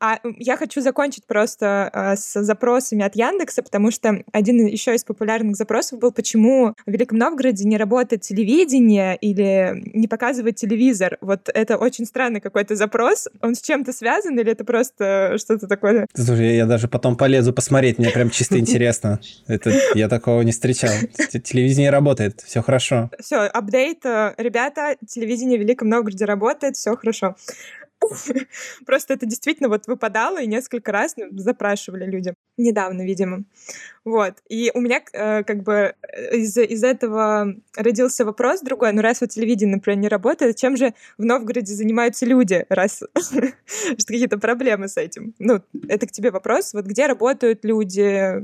[0.01, 5.05] А я хочу закончить просто а, с запросами от Яндекса, потому что один еще из
[5.05, 11.19] популярных запросов был, почему в Великом Новгороде не работает телевидение или не показывает телевизор.
[11.21, 13.29] Вот это очень странный какой-то запрос.
[13.43, 16.07] Он с чем-то связан или это просто что-то такое?
[16.15, 19.21] Слушай, я даже потом полезу посмотреть, мне прям чисто интересно.
[19.49, 20.93] Это я такого не встречал.
[21.43, 23.11] Телевидение работает, все хорошо.
[23.19, 24.05] Все, апдейт.
[24.05, 27.35] Э, ребята, телевидение в Великом Новгороде работает, все хорошо.
[28.87, 32.35] Просто это действительно вот выпадало, и несколько раз ну, запрашивали люди.
[32.57, 33.45] Недавно, видимо.
[34.05, 34.35] Вот.
[34.49, 38.93] И у меня э, как бы э, из, из этого родился вопрос другой.
[38.93, 43.03] Ну, раз вот телевидение, например, не работает, чем же в Новгороде занимаются люди, раз
[44.07, 45.35] какие-то проблемы с этим?
[45.39, 46.73] Ну, это к тебе вопрос.
[46.73, 48.43] Вот где работают люди,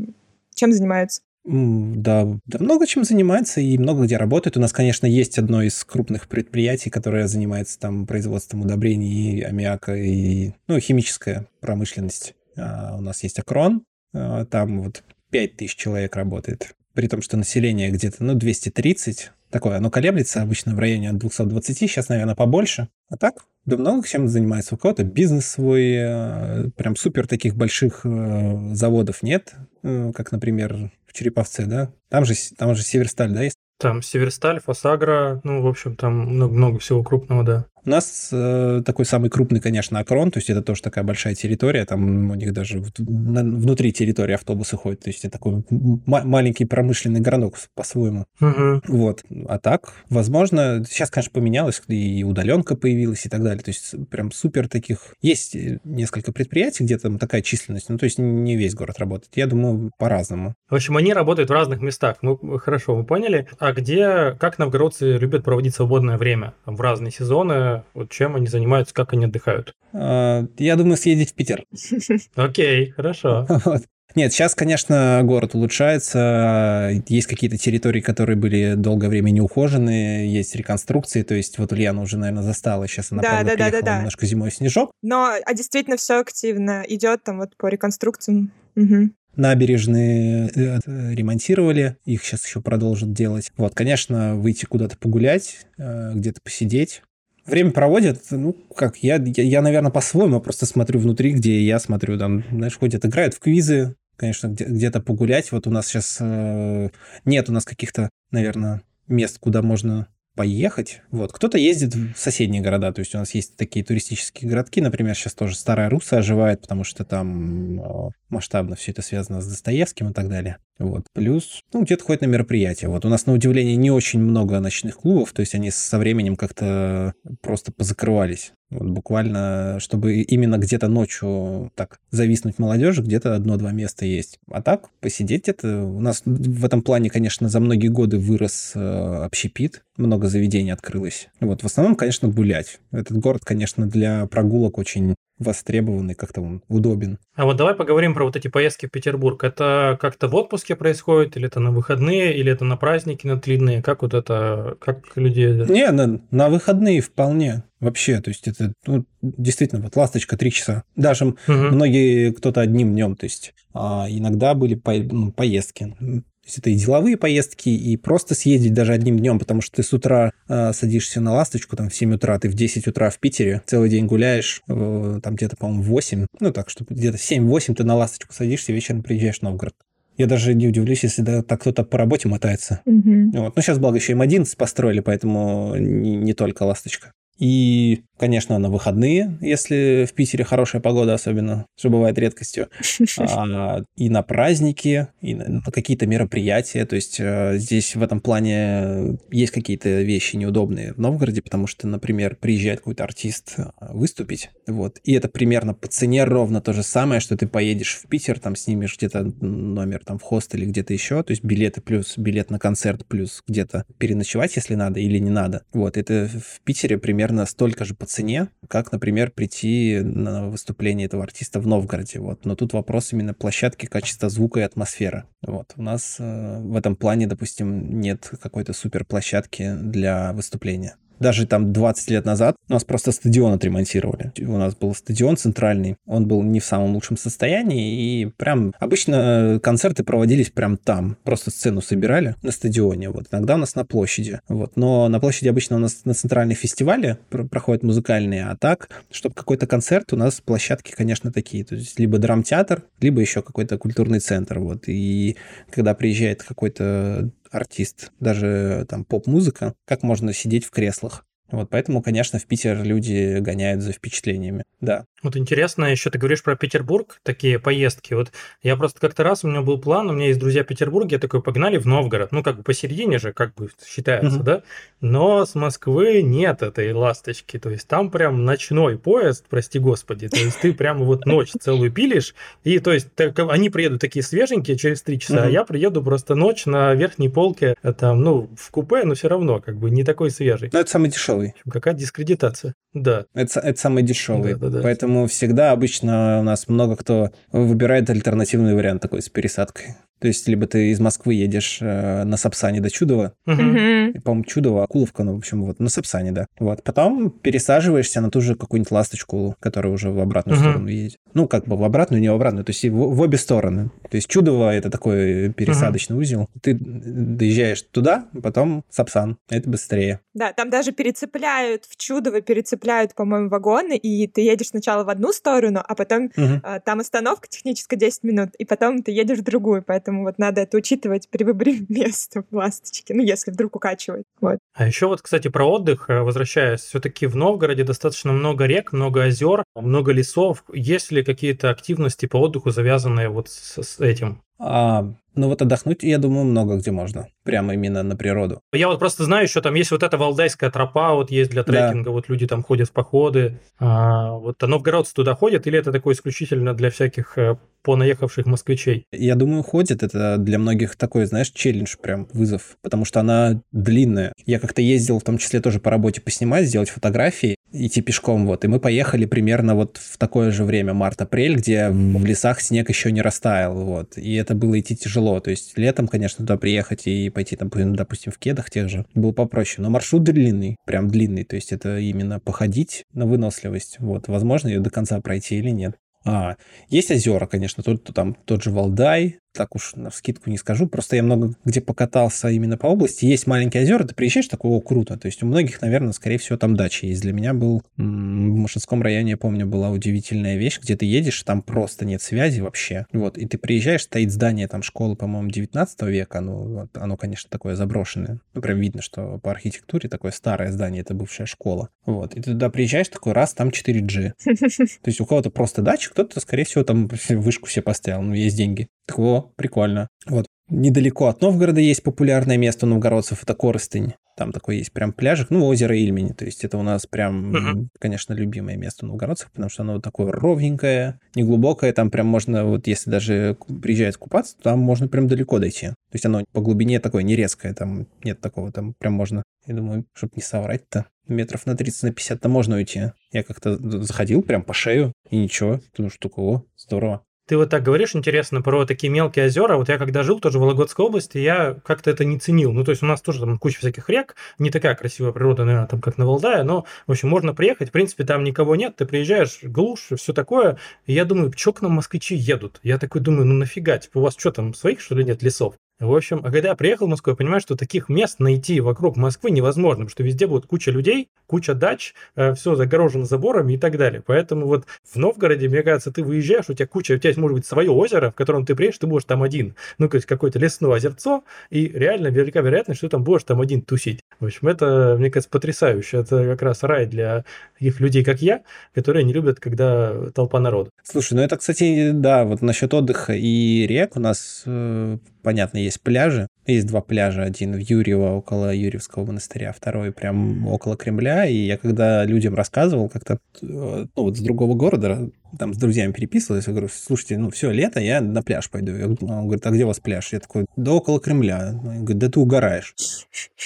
[0.54, 1.22] чем занимаются?
[1.44, 4.56] Да, да, много чем занимается и много где работает.
[4.56, 10.52] У нас, конечно, есть одно из крупных предприятий, которое занимается там производством удобрений, аммиака и
[10.68, 12.34] ну, химическая промышленность.
[12.56, 16.74] А у нас есть Акрон, а, там вот 5000 человек работает.
[16.94, 21.78] При том, что население где-то, ну, 230, такое, оно колеблется обычно в районе от 220,
[21.78, 22.88] сейчас, наверное, побольше.
[23.08, 24.74] А так, да много чем занимается.
[24.74, 30.90] У кого-то бизнес свой, э, прям супер таких больших э, заводов нет, э, как, например,
[31.06, 31.92] в Череповце, да?
[32.08, 33.56] Там же, там же Северсталь, да, есть?
[33.78, 37.66] Там Северсталь, Фосагра, ну, в общем, там много, много всего крупного, да.
[37.86, 41.84] У нас э, такой самый крупный, конечно, Акрон, то есть это тоже такая большая территория,
[41.84, 45.64] там у них даже в, на, внутри территории автобусы ходят, то есть это такой
[46.06, 48.26] маленький промышленный городок по-своему.
[48.40, 48.82] Угу.
[48.88, 49.24] Вот.
[49.48, 54.32] А так, возможно, сейчас, конечно, поменялось, и удаленка появилась и так далее, то есть прям
[54.32, 55.14] супер таких...
[55.20, 59.30] Есть несколько предприятий, где там такая численность, ну, то есть не весь город работает.
[59.36, 60.54] Я думаю, по-разному.
[60.68, 62.16] В общем, они работают в разных местах.
[62.22, 63.46] Ну, хорошо, вы поняли.
[63.58, 66.54] А где, как новгородцы любят проводить свободное время?
[66.64, 69.74] Там, в разные сезоны, вот чем они занимаются, как они отдыхают?
[69.92, 71.64] А, я думаю, съездить в Питер.
[72.36, 73.46] Окей, хорошо.
[74.14, 77.02] Нет, сейчас, конечно, город улучшается.
[77.08, 81.22] Есть какие-то территории, которые были долгое время не ухожены, есть реконструкции.
[81.22, 82.86] То есть вот Ульяна уже, наверное, застала.
[82.86, 84.92] Сейчас она, да, правда, да, да, да, немножко зимой снежок.
[85.02, 88.52] Но а действительно все активно идет там вот по реконструкциям.
[88.76, 90.78] Угу набережные э,
[91.12, 93.52] ремонтировали, их сейчас еще продолжат делать.
[93.56, 97.02] Вот, конечно, выйти куда-то погулять, э, где-то посидеть,
[97.46, 102.18] время проводят, ну, как, я, я, я наверное, по-своему просто смотрю внутри, где я смотрю,
[102.18, 105.52] там, знаешь, ходят, играют в квизы, конечно, где- где-то погулять.
[105.52, 106.90] Вот у нас сейчас э,
[107.24, 111.00] нет у нас каких-то, наверное, мест, куда можно поехать.
[111.10, 111.32] Вот.
[111.32, 115.34] Кто-то ездит в соседние города, то есть у нас есть такие туристические городки, например, сейчас
[115.34, 120.12] тоже Старая Руса оживает, потому что там э, масштабно все это связано с Достоевским и
[120.12, 120.58] так далее.
[120.78, 121.04] Вот.
[121.12, 122.88] Плюс, ну, где-то ходят на мероприятия.
[122.88, 126.36] Вот у нас, на удивление, не очень много ночных клубов, то есть они со временем
[126.36, 128.52] как-то просто позакрывались.
[128.70, 134.40] Вот буквально, чтобы именно где-то ночью так зависнуть молодежи, где-то одно-два места есть.
[134.50, 135.84] А так, посидеть это...
[135.84, 141.28] У нас в этом плане, конечно, за многие годы вырос э, общепит, много заведений открылось.
[141.40, 142.80] Вот, в основном, конечно, гулять.
[142.90, 147.18] Этот город, конечно, для прогулок очень востребованный, как-то он удобен.
[147.34, 149.42] А вот давай поговорим про вот эти поездки в Петербург.
[149.42, 153.82] Это как-то в отпуске происходит, или это на выходные, или это на праздники, на длинные?
[153.82, 155.64] Как вот это, как люди...
[155.70, 158.20] Не, на, на выходные вполне вообще.
[158.20, 160.84] То есть это ну, действительно вот ласточка три часа.
[160.96, 161.36] Даже угу.
[161.46, 163.16] многие кто-то одним днем.
[163.16, 165.96] То есть а иногда были по, ну, поездки.
[166.44, 169.82] То есть это и деловые поездки, и просто съездить даже одним днем, потому что ты
[169.82, 173.18] с утра э, садишься на ласточку, там в 7 утра, ты в 10 утра в
[173.18, 177.84] Питере, целый день гуляешь, э, там где-то, по-моему, 8, ну так, что где-то 7-8 ты
[177.84, 179.74] на ласточку садишься, вечером приезжаешь в Новгород.
[180.18, 182.82] Я даже не удивлюсь, если да, так кто-то по работе мотается.
[182.84, 183.30] Угу.
[183.32, 183.56] Вот.
[183.56, 187.12] Ну, сейчас, благо, еще М11 построили, поэтому не, не только «Ласточка».
[187.38, 192.68] И, конечно, на выходные, если в Питере хорошая погода особенно, что бывает редкостью.
[193.18, 196.84] А, и на праздники, и на какие-то мероприятия.
[196.84, 201.86] То есть э, здесь в этом плане есть какие-то вещи неудобные в Новгороде, потому что,
[201.86, 206.82] например, приезжает какой-то артист э, выступить, вот, и это примерно по цене ровно то же
[206.82, 210.92] самое, что ты поедешь в Питер, там снимешь где-то номер там в хостеле или где-то
[210.92, 215.30] еще, то есть билеты плюс билет на концерт плюс где-то переночевать, если надо или не
[215.30, 215.62] надо.
[215.72, 221.06] Вот, это в Питере примерно примерно столько же по цене, как, например, прийти на выступление
[221.06, 222.18] этого артиста в Новгороде.
[222.18, 222.44] Вот.
[222.44, 225.24] Но тут вопрос именно площадки, качества звука и атмосферы.
[225.40, 225.72] Вот.
[225.76, 230.96] У нас э, в этом плане, допустим, нет какой-то супер площадки для выступления.
[231.20, 234.32] Даже там 20 лет назад у нас просто стадион отремонтировали.
[234.40, 239.14] У нас был стадион центральный, он был не в самом лучшем состоянии, и прям обычно
[239.14, 241.16] э, концерты проводились прям там.
[241.24, 243.26] Просто сцену собирали на стадионе, вот.
[243.30, 244.76] Иногда у нас на площади, вот.
[244.76, 249.66] Но на площади обычно у нас на центральной фестивале проходят музыкальные, а так, чтобы какой-то
[249.66, 251.64] концерт, у нас площадки, конечно, такие.
[251.64, 254.84] То есть либо драмтеатр, либо еще какой-то культурный центр, вот.
[254.88, 255.36] И
[255.70, 261.26] когда приезжает какой-то артист, даже там поп-музыка, как можно сидеть в креслах.
[261.50, 264.64] Вот поэтому, конечно, в Питер люди гоняют за впечатлениями.
[264.80, 265.04] Да.
[265.22, 268.14] Вот интересно, еще ты говоришь про Петербург, такие поездки.
[268.14, 271.16] Вот я просто как-то раз, у меня был план, у меня есть друзья в Петербурге,
[271.16, 272.32] я такой, погнали в Новгород.
[272.32, 274.44] Ну, как бы посередине же, как бы считается, угу.
[274.44, 274.62] да?
[275.00, 277.58] Но с Москвы нет этой ласточки.
[277.58, 280.28] То есть там прям ночной поезд, прости господи.
[280.28, 282.34] То есть ты прямо вот ночь целую пилишь.
[282.64, 285.44] И то есть так, они приедут такие свеженькие через три часа, угу.
[285.44, 289.28] а я приеду просто ночь на верхней полке, э, там, ну, в купе, но все
[289.28, 290.70] равно как бы не такой свежий.
[290.72, 291.33] Но это самый дешевый.
[291.70, 292.74] Какая дискредитация.
[292.92, 293.26] Да.
[293.34, 294.54] Это, это самый дешевый.
[294.54, 294.82] Да, да, да.
[294.82, 299.96] Поэтому всегда обычно у нас много кто выбирает альтернативный вариант такой с пересадкой.
[300.24, 304.22] То есть, либо ты из Москвы едешь э, на Сапсане до Чудова, uh-huh.
[304.22, 306.46] по-моему, Чудово, Акуловка, ну, в общем, вот, на Сапсане, да.
[306.58, 310.62] Вот, потом пересаживаешься на ту же какую-нибудь ласточку, которая уже в обратную uh-huh.
[310.62, 311.18] сторону едет.
[311.34, 313.90] Ну, как бы в обратную, не в обратную, то есть в, в обе стороны.
[314.10, 316.20] То есть Чудово– это такой пересадочный uh-huh.
[316.20, 316.48] узел.
[316.62, 319.36] Ты доезжаешь туда, потом Сапсан.
[319.50, 320.20] Это быстрее.
[320.32, 325.34] Да, там даже перецепляют, в Чудово перецепляют, по-моему, вагоны, и ты едешь сначала в одну
[325.34, 326.60] сторону, а потом uh-huh.
[326.64, 330.38] э, там остановка техническая 10 минут, и потом ты едешь в другую, поэтому Поэтому вот
[330.38, 334.24] надо это учитывать при выборе места в ласточке, ну, если вдруг укачивает.
[334.40, 334.58] Вот.
[334.74, 339.24] А еще вот, кстати, про отдых, э, возвращаясь, все-таки в Новгороде достаточно много рек, много
[339.24, 340.64] озер, много лесов.
[340.72, 344.42] Есть ли какие-то активности по отдыху, завязанные вот с, с этим?
[344.58, 347.26] А, ну вот отдохнуть, я думаю, много где можно.
[347.44, 348.60] Прямо именно на природу.
[348.72, 352.06] Я вот просто знаю, что там есть вот эта Валдайская тропа, вот есть для трекинга,
[352.06, 352.10] да.
[352.10, 353.60] вот люди там ходят в походы.
[353.78, 359.06] А, вот а новгородцы туда ходят, или это такое исключительно для всяких э, понаехавших москвичей?
[359.12, 360.02] Я думаю, ходит.
[360.02, 364.32] Это для многих такой, знаешь, челлендж, прям вызов, потому что она длинная.
[364.46, 368.64] Я как-то ездил, в том числе тоже по работе поснимать, сделать фотографии, идти пешком, вот.
[368.64, 373.12] И мы поехали примерно вот в такое же время, март-апрель, где в лесах снег еще
[373.12, 374.16] не растаял, вот.
[374.16, 375.23] И это было идти тяжело.
[375.40, 379.32] То есть летом, конечно, туда приехать и пойти там, допустим, в кедах тех же, было
[379.32, 379.82] попроще.
[379.82, 381.44] Но маршрут длинный, прям длинный.
[381.44, 383.96] То есть это именно походить на выносливость.
[384.00, 384.28] Вот.
[384.28, 385.96] Возможно, ее до конца пройти или нет.
[386.26, 386.56] А,
[386.88, 391.16] есть озера, конечно, тут там тот же Валдай, так уж на скидку не скажу, просто
[391.16, 393.24] я много где покатался именно по области.
[393.24, 395.16] Есть маленькие озера, ты приезжаешь, такое, о, круто.
[395.16, 397.22] То есть у многих, наверное, скорее всего, там дачи есть.
[397.22, 401.62] Для меня был в Машинском районе, я помню, была удивительная вещь, где ты едешь, там
[401.62, 403.06] просто нет связи вообще.
[403.12, 407.48] Вот, и ты приезжаешь, стоит здание там школы, по-моему, 19 века, ну, вот, оно, конечно,
[407.48, 408.40] такое заброшенное.
[408.54, 411.90] Ну, прям видно, что по архитектуре такое старое здание, это бывшая школа.
[412.06, 414.32] Вот, и ты туда приезжаешь, такой раз, там 4G.
[414.44, 418.56] То есть у кого-то просто дача, кто-то, скорее всего, там вышку себе поставил, ну, есть
[418.56, 418.88] деньги.
[419.06, 420.08] Так, о, прикольно.
[420.26, 420.46] Вот.
[420.68, 424.14] Недалеко от Новгорода есть популярное место у новгородцев, это Коростынь.
[424.36, 426.32] Там такой есть прям пляжик, ну, озеро Ильмени.
[426.32, 427.88] То есть это у нас прям, uh-huh.
[428.00, 431.92] конечно, любимое место у новгородцев, потому что оно вот такое ровненькое, неглубокое.
[431.92, 435.88] Там прям можно, вот если даже приезжать купаться, там можно прям далеко дойти.
[435.88, 439.74] То есть оно по глубине такое не резкое, там нет такого, там прям можно, я
[439.74, 443.12] думаю, чтобы не соврать-то, метров на 30 на 50-то можно уйти.
[443.32, 447.22] Я как-то заходил прям по шею, и ничего, потому что такое, о, здорово.
[447.46, 449.76] Ты вот так говоришь, интересно, про такие мелкие озера.
[449.76, 452.72] Вот я когда жил тоже в Вологодской области, я как-то это не ценил.
[452.72, 455.86] Ну, то есть у нас тоже там куча всяких рек, не такая красивая природа, наверное,
[455.86, 459.04] там как на Валдае, но, в общем, можно приехать, в принципе, там никого нет, ты
[459.04, 460.78] приезжаешь, глушь, все такое.
[461.04, 462.80] И я думаю, что к нам москвичи едут?
[462.82, 465.74] Я такой думаю, ну нафига, типа у вас что там, своих, что ли, нет лесов?
[466.00, 469.16] В общем, а когда я приехал в Москву, я понимаю, что таких мест найти вокруг
[469.16, 473.78] Москвы невозможно, потому что везде будет куча людей, куча дач, э, все загорожено заборами и
[473.78, 474.20] так далее.
[474.26, 477.56] Поэтому вот в Новгороде, мне кажется, ты выезжаешь, у тебя куча, у тебя есть, может
[477.56, 479.76] быть, свое озеро, в котором ты приедешь, ты будешь там один.
[479.98, 483.60] Ну, то есть какое-то лесное озерцо, и реально велика вероятность, что ты там будешь там
[483.60, 484.20] один тусить.
[484.40, 486.18] В общем, это, мне кажется, потрясающе.
[486.18, 487.44] Это как раз рай для
[487.78, 488.62] таких людей, как я,
[488.94, 490.90] которые не любят, когда толпа народа.
[491.04, 496.00] Слушай, ну это, кстати, да, вот насчет отдыха и рек у нас э, понятно, есть
[496.00, 496.48] пляжи.
[496.66, 497.42] Есть два пляжа.
[497.42, 501.46] Один в Юрьево, около Юрьевского монастыря, второй прям около Кремля.
[501.46, 506.12] И я когда людям рассказывал как-то, э, ну вот с другого города, там с друзьями
[506.12, 508.92] переписывался, я говорю, слушайте, ну все, лето, я на пляж пойду.
[508.92, 510.32] Он говорит, а где у вас пляж?
[510.32, 511.78] Я такой, да около Кремля.
[511.84, 512.94] Он говорит, да ты угораешь.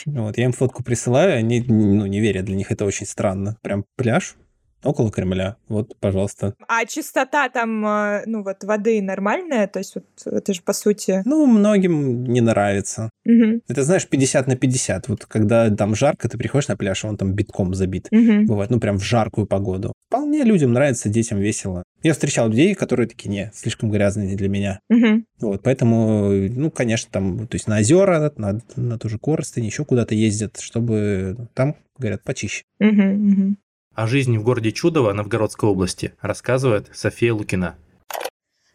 [0.06, 3.56] Вот, я им фотку присылаю, они ну, не верят, для них это очень странно.
[3.62, 4.34] Прям пляж,
[4.84, 5.56] Около Кремля.
[5.68, 6.54] Вот, пожалуйста.
[6.68, 9.66] А чистота там, э, ну вот, воды нормальная?
[9.66, 11.22] То есть вот это же по сути...
[11.24, 13.10] Ну, многим не нравится.
[13.26, 13.62] Угу.
[13.68, 15.08] Это, знаешь, 50 на 50.
[15.08, 18.08] Вот когда там жарко, ты приходишь на пляж, он там битком забит.
[18.12, 18.46] Угу.
[18.46, 19.92] Бывает, ну, прям в жаркую погоду.
[20.08, 21.82] Вполне людям нравится, детям весело.
[22.02, 24.78] Я встречал людей, которые такие, не, слишком грязные для меня.
[24.88, 25.24] Угу.
[25.40, 29.84] Вот, поэтому, ну, конечно, там, то есть на озера, на, на ту же Коростень, еще
[29.84, 32.62] куда-то ездят, чтобы там, говорят, почище.
[32.80, 33.56] Угу, угу.
[33.98, 37.74] О жизни в городе Чудово Новгородской области рассказывает София Лукина.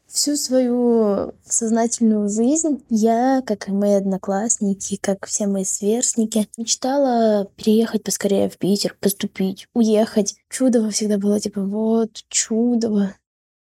[0.05, 8.03] Всю свою сознательную жизнь я, как и мои одноклассники, как все мои сверстники, мечтала переехать
[8.03, 10.35] поскорее в Питер, поступить, уехать.
[10.49, 13.15] Чудово всегда было типа вот, чудово,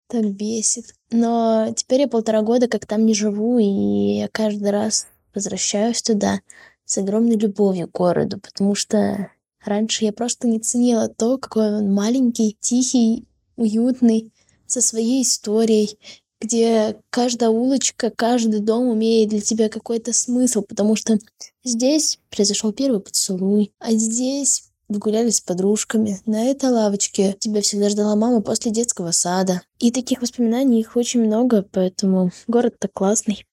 [0.06, 0.94] так бесит.
[1.10, 6.40] Но теперь я полтора года как там не живу, и я каждый раз возвращаюсь туда
[6.84, 9.30] с огромной любовью к городу, потому что
[9.64, 14.32] Раньше я просто не ценила то, какой он маленький, тихий, уютный,
[14.66, 15.98] со своей историей,
[16.40, 21.18] где каждая улочка, каждый дом имеет для тебя какой-то смысл, потому что
[21.64, 26.20] здесь произошел первый поцелуй, а здесь вы гуляли с подружками.
[26.24, 29.62] На этой лавочке тебя всегда ждала мама после детского сада.
[29.78, 33.44] И таких воспоминаний их очень много, поэтому город-то классный.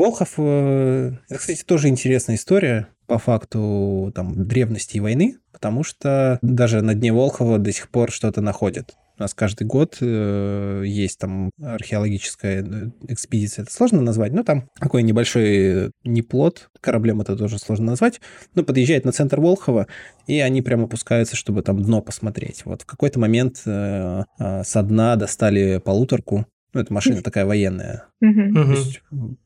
[0.00, 6.38] Волхов, э, это, кстати, тоже интересная история по факту там, древности и войны, потому что
[6.40, 8.96] даже на дне Волхова до сих пор что-то находят.
[9.18, 13.64] У нас каждый год э, есть там археологическая э, экспедиция.
[13.64, 18.22] Это сложно назвать, но там такой небольшой неплод, кораблем это тоже сложно назвать,
[18.54, 19.86] но подъезжает на центр Волхова,
[20.26, 22.64] и они прямо опускаются, чтобы там дно посмотреть.
[22.64, 28.06] Вот в какой-то момент э, э, со дна достали полуторку, ну, это машина такая военная.
[28.20, 28.54] Угу.
[28.54, 29.02] То есть,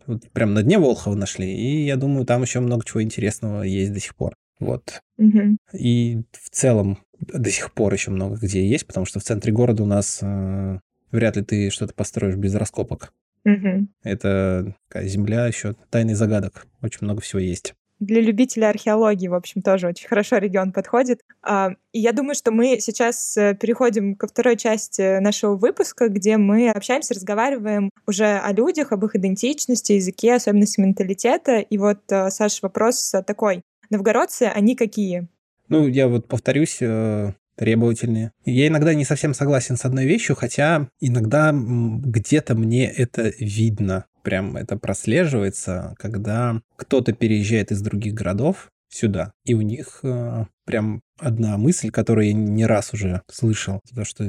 [0.07, 1.47] вот прям на дне Волхова нашли.
[1.47, 4.35] И я думаю, там еще много чего интересного есть до сих пор.
[4.61, 5.01] Вот.
[5.19, 5.57] Угу.
[5.73, 9.83] И в целом до сих пор еще много где есть, потому что в центре города
[9.83, 10.79] у нас э,
[11.11, 13.13] вряд ли ты что-то построишь без раскопок.
[13.45, 13.89] Угу.
[14.03, 16.67] Это такая земля еще тайный загадок.
[16.83, 21.21] Очень много всего есть для любителей археологии, в общем, тоже очень хорошо регион подходит.
[21.43, 26.37] А, и я думаю, что мы сейчас э, переходим ко второй части нашего выпуска, где
[26.37, 31.59] мы общаемся, разговариваем уже о людях, об их идентичности, языке, особенности менталитета.
[31.59, 33.63] И вот, э, Саш, вопрос такой.
[33.91, 35.29] Новгородцы, они какие?
[35.69, 38.33] Ну, я вот повторюсь, э, требовательные.
[38.45, 44.57] Я иногда не совсем согласен с одной вещью, хотя иногда где-то мне это видно прям
[44.57, 51.57] это прослеживается, когда кто-то переезжает из других городов сюда, и у них э, прям одна
[51.59, 54.25] мысль, которую я не раз уже слышал, то, что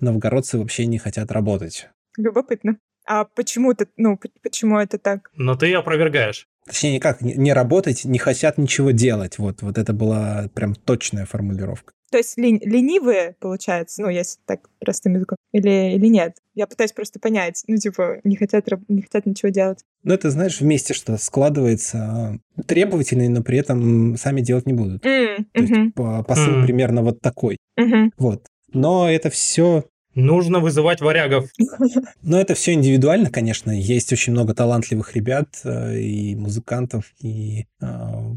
[0.00, 1.88] новгородцы вообще не хотят работать.
[2.16, 2.78] Любопытно.
[3.06, 5.30] А почему это, ну, почему это так?
[5.34, 6.46] Но ты опровергаешь.
[6.68, 9.38] Точнее, никак, не работать, не хотят ничего делать.
[9.38, 11.92] Вот, вот это была прям точная формулировка.
[12.10, 16.36] То есть лень, ленивые, получается, ну, если так простым языком, или, или нет?
[16.54, 19.80] Я пытаюсь просто понять, ну, типа, не хотят, не хотят ничего делать.
[20.04, 25.04] Ну, это, знаешь, вместе что складывается требовательные, но при этом сами делать не будут.
[25.04, 25.94] Mm, То есть
[26.26, 26.62] посыл mm.
[26.64, 27.58] примерно вот такой.
[27.78, 28.10] Mm-hmm.
[28.16, 28.46] Вот.
[28.72, 29.84] Но это все
[30.18, 31.48] Нужно вызывать варягов.
[32.22, 33.70] Но это все индивидуально, конечно.
[33.70, 37.86] Есть очень много талантливых ребят э, и музыкантов, и э,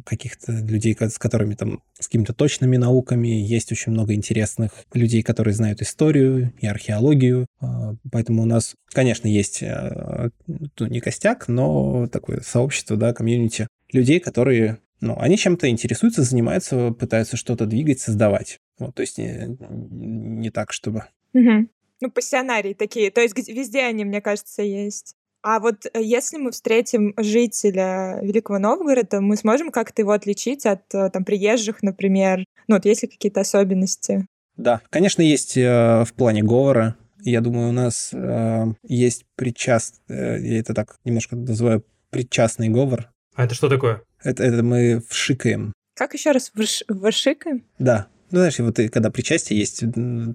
[0.05, 3.29] каких-то людей, с которыми там, с какими-то точными науками.
[3.29, 7.47] Есть очень много интересных людей, которые знают историю и археологию.
[7.59, 14.19] Э, поэтому у нас, конечно, есть ну, не костяк, но такое сообщество, да, комьюнити людей,
[14.19, 18.59] которые ну, они чем-то интересуются, занимаются, пытаются что-то двигать, создавать.
[18.77, 19.57] Вот, то есть не,
[19.89, 21.67] не так, чтобы Угу.
[22.01, 23.11] Ну, пассионарии такие.
[23.11, 25.15] То есть везде они, мне кажется, есть.
[25.43, 30.81] А вот э, если мы встретим жителя Великого Новгорода, мы сможем как-то его отличить от
[30.93, 32.45] э, там приезжих, например?
[32.67, 34.25] Ну, вот есть ли какие-то особенности?
[34.55, 36.95] Да, конечно, есть э, в плане говора.
[37.23, 40.01] Я думаю, у нас э, есть причаст...
[40.07, 43.09] Э, я это так немножко называю причастный говор.
[43.35, 44.03] А это что такое?
[44.23, 45.73] Это, это мы вшикаем.
[45.95, 46.83] Как еще раз вш...
[46.87, 47.63] вшикаем?
[47.79, 48.07] Да.
[48.31, 49.83] Ну, знаешь, вот и когда причастие есть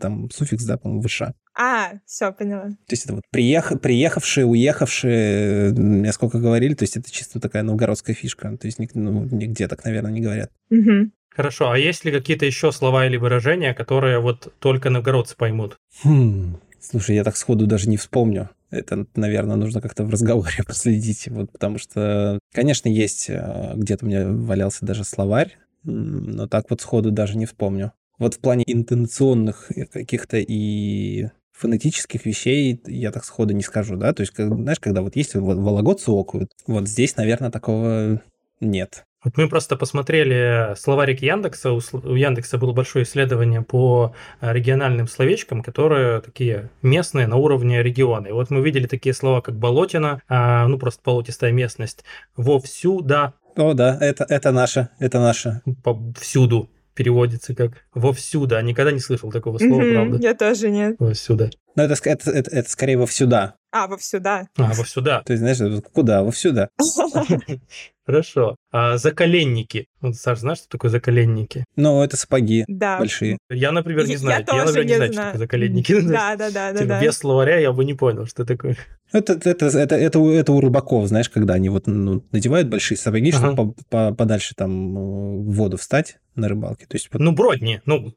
[0.01, 1.34] там суффикс, да, по-моему, выша.
[1.55, 2.68] А, все, поняла.
[2.68, 3.80] То есть это вот приех...
[3.80, 8.57] приехавшие, уехавшие, мне сколько говорили, то есть это чисто такая новгородская фишка.
[8.59, 10.51] То есть ну, нигде так, наверное, не говорят.
[10.70, 11.11] Угу.
[11.30, 15.76] Хорошо, а есть ли какие-то еще слова или выражения, которые вот только новгородцы поймут?
[16.03, 18.51] Хм, слушай, я так сходу даже не вспомню.
[18.70, 24.09] Это, наверное, нужно как-то в разговоре последить, вот, потому что, конечно, есть, э, где-то у
[24.09, 25.57] меня валялся даже словарь,
[25.87, 27.93] но так вот сходу даже не вспомню.
[28.18, 34.20] Вот в плане интонационных каких-то и фонетических вещей я так сходу не скажу, да, то
[34.20, 38.20] есть, как, знаешь, когда вот есть вологодцы окуют, вот здесь, наверное, такого
[38.61, 39.05] нет.
[39.26, 41.72] Вот мы просто посмотрели словарик Яндекса.
[41.72, 48.28] У Яндекса было большое исследование по э, региональным словечкам, которые такие местные на уровне региона.
[48.28, 52.05] И вот мы видели такие слова, как болотина, а, ну просто болотистая местность,
[52.37, 53.32] вовсю, да.
[53.57, 55.62] О, да, это, это наше, это наше.
[55.82, 58.57] Повсюду переводится как вовсюду.
[58.57, 60.18] А никогда не слышал такого слова, Мгм, правда?
[60.22, 60.96] Я тоже нет.
[60.98, 61.50] Вовсюду.
[61.74, 63.54] Но это, ск- это, это, это скорее вовсюда.
[63.70, 64.48] А, вовсюда.
[64.57, 65.22] А, вовсюда.
[65.26, 66.22] То есть, знаешь, куда?
[66.22, 66.70] Вовсюда.
[68.07, 68.57] Хорошо.
[68.70, 69.88] А заколенники.
[70.00, 71.64] Вот, Саш, знаешь, что такое заколенники?
[71.76, 72.98] Ну, это сапоги Да.
[72.98, 73.36] большие.
[73.50, 74.40] Я, например, не Я знаю.
[74.40, 76.00] Я, тоже например, не не знаю, что такое заколенники.
[76.02, 77.00] Да, да, да, да, Типа, да.
[77.02, 78.76] без словаря я бы не понял, что такое.
[79.12, 82.98] Это, это, это, это, у- это у рыбаков, знаешь, когда они вот ну, надевают большие
[82.98, 83.38] сапоги, Ага.
[83.52, 85.00] чтобы по- по- подальше там э,
[85.42, 86.84] в воду встать на рыбалке.
[86.86, 87.80] То есть, вот, Ну, бродни.
[87.86, 88.12] Ну,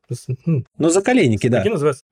[0.46, 1.64] ну, ну, заколенники, да.
[1.64, 2.04] Называются?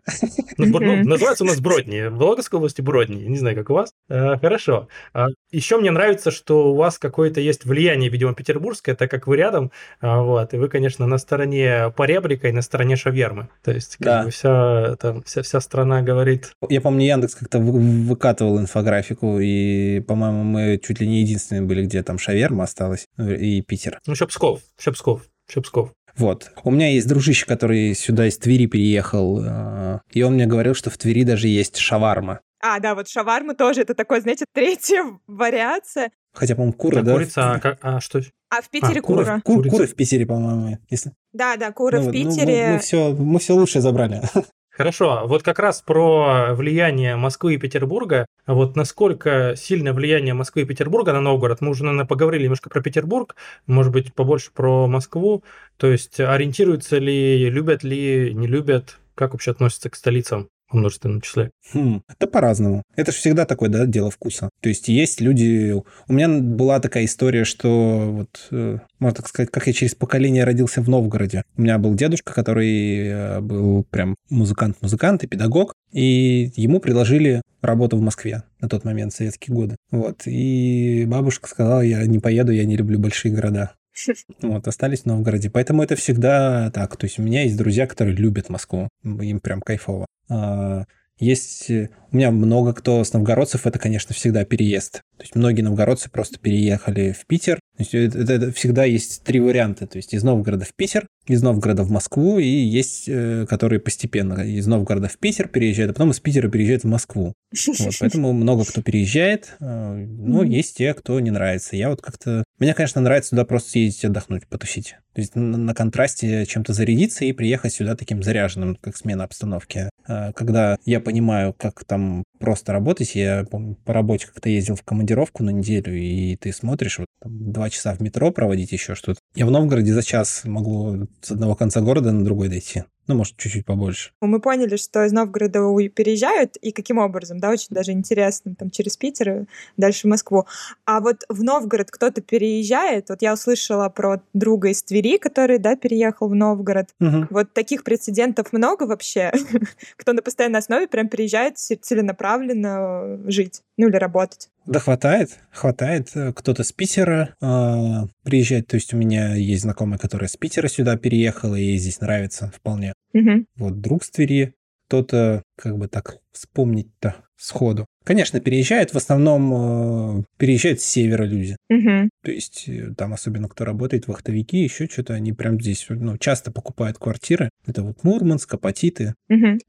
[0.57, 2.03] Ну, ну, у нас Бродни.
[2.03, 3.25] В Вологодской области Бродни.
[3.25, 3.91] Не знаю, как у вас.
[4.09, 4.87] Э, Хорошо.
[5.13, 9.35] А Еще мне нравится, что у вас какое-то есть влияние, видимо, петербургское, так как вы
[9.35, 9.71] рядом.
[9.99, 10.53] а, Вот.
[10.53, 13.49] И вы, конечно, на стороне поребрика и на стороне шавермы.
[13.61, 14.23] То есть, как Да.
[14.23, 16.53] бы вся, там, вся, вся страна говорит...
[16.69, 21.85] Я помню, Яндекс как-то вы- выкатывал инфографику, и, по-моему, мы чуть ли не единственные были,
[21.85, 23.99] где там шаверма осталась, ну, и Питер.
[24.05, 24.61] Ну, еще Псков.
[24.79, 25.21] Еще Псков.
[25.49, 25.93] Еще Псков.
[26.17, 26.51] Вот.
[26.63, 30.89] У меня есть дружище, который сюда из Твери переехал, э, и он мне говорил, что
[30.89, 32.39] в Твери даже есть шаварма.
[32.59, 36.11] А, да, вот шаварма тоже, это такой, знаете, третья вариация.
[36.33, 37.13] Хотя, по-моему, куры, А да?
[37.13, 38.21] курица, а, как- а что?
[38.49, 39.41] А в Питере куры, кура.
[39.43, 39.75] ку- Курица.
[39.75, 40.77] куры в Питере, по-моему.
[40.89, 41.11] Если...
[41.33, 42.69] Да, да, кура Ну в вот, ну, мы- Питере.
[42.73, 44.21] мы, все, мы все лучшее забрали.
[44.77, 48.27] Хорошо, вот как раз про влияние Москвы и Петербурга.
[48.45, 51.61] Вот насколько сильное влияние Москвы и Петербурга на Новгород?
[51.61, 55.43] Мы уже, наверное, поговорили немножко про Петербург, может быть, побольше про Москву.
[55.77, 61.21] То есть ориентируются ли, любят ли, не любят, как вообще относятся к столицам в множественном
[61.21, 61.51] числе?
[61.73, 62.83] Хм, да по-разному.
[62.95, 64.49] Это же всегда такое, да, дело вкуса.
[64.61, 65.73] То есть есть люди...
[66.07, 70.43] У меня была такая история, что вот, э, можно так сказать, как я через поколение
[70.43, 71.43] родился в Новгороде.
[71.55, 77.97] У меня был дедушка, который э, был прям музыкант-музыкант и педагог, и ему предложили работу
[77.97, 79.77] в Москве на тот момент, в советские годы.
[79.91, 80.23] Вот.
[80.25, 83.73] И бабушка сказала, я не поеду, я не люблю большие города.
[84.41, 85.49] Вот, остались в Новгороде.
[85.49, 86.95] Поэтому это всегда так.
[86.97, 88.89] То есть у меня есть друзья, которые любят Москву.
[89.03, 90.05] Им прям кайфово.
[90.29, 90.85] А,
[91.19, 91.69] Есть...
[91.69, 95.01] э, У меня много кто с новгородцев, это, конечно, всегда переезд.
[95.17, 97.55] То есть многие новгородцы просто переехали в Питер.
[97.77, 99.87] То есть это, это- всегда есть три варианта.
[99.87, 104.41] То есть из Новгорода в Питер, из Новгорода в Москву, и есть, э, которые постепенно
[104.41, 107.33] из Новгорода в Питер переезжают, а потом из Питера переезжают в Москву.
[107.67, 110.49] Вот, поэтому много кто переезжает, э, но Мгм.
[110.49, 111.75] есть те, кто не нравится.
[111.75, 112.43] Я вот как-то...
[112.59, 114.95] Мне, конечно, нравится туда просто съездить отдохнуть, потусить.
[115.13, 119.89] То есть на, контрасте чем-то зарядиться и приехать сюда таким заряженным, как смена обстановки.
[120.07, 124.83] А, Когда я понимаю, как там просто работать, я помню, по работе как-то ездил в
[124.83, 129.19] командировку на неделю, и ты смотришь, вот там, два часа в метро проводить еще что-то.
[129.33, 132.83] Я в Новгороде за час могу с одного конца города на другой дойти.
[133.07, 134.11] Ну, может, чуть-чуть побольше.
[134.21, 138.97] Мы поняли, что из Новгорода переезжают, и каким образом, да, очень даже интересно, там, через
[138.97, 139.45] Питер и
[139.77, 140.45] дальше в Москву.
[140.85, 145.75] А вот в Новгород кто-то переезжает, вот я услышала про друга из Твери, который, да,
[145.75, 146.89] переехал в Новгород.
[146.99, 147.27] Мгм.
[147.29, 149.31] Вот таких прецедентов много вообще,
[149.97, 154.49] кто на постоянной основе прям переезжает целенаправленно жить, ну или работать.
[154.67, 156.09] Да хватает, хватает.
[156.15, 158.67] Э, Кто-то с Питера э, приезжает.
[158.67, 162.51] То есть у меня есть знакомая, которая с Питера сюда переехала, и ей здесь нравится
[162.53, 162.93] вполне.
[163.13, 163.47] Мгм.
[163.55, 164.53] Вот друг с Твери.
[164.87, 167.85] Кто-то, как бы так вспомнить-то сходу.
[168.05, 171.57] Конечно, переезжают, в основном э, переезжают с севера люди.
[171.69, 172.09] Мгм.
[172.23, 176.51] То есть э, там особенно кто работает, вахтовики, еще что-то, они прям здесь ну, часто
[176.51, 177.49] покупают квартиры.
[177.65, 179.13] Это вот Мурманск, Апатиты.
[179.27, 179.59] Мгм.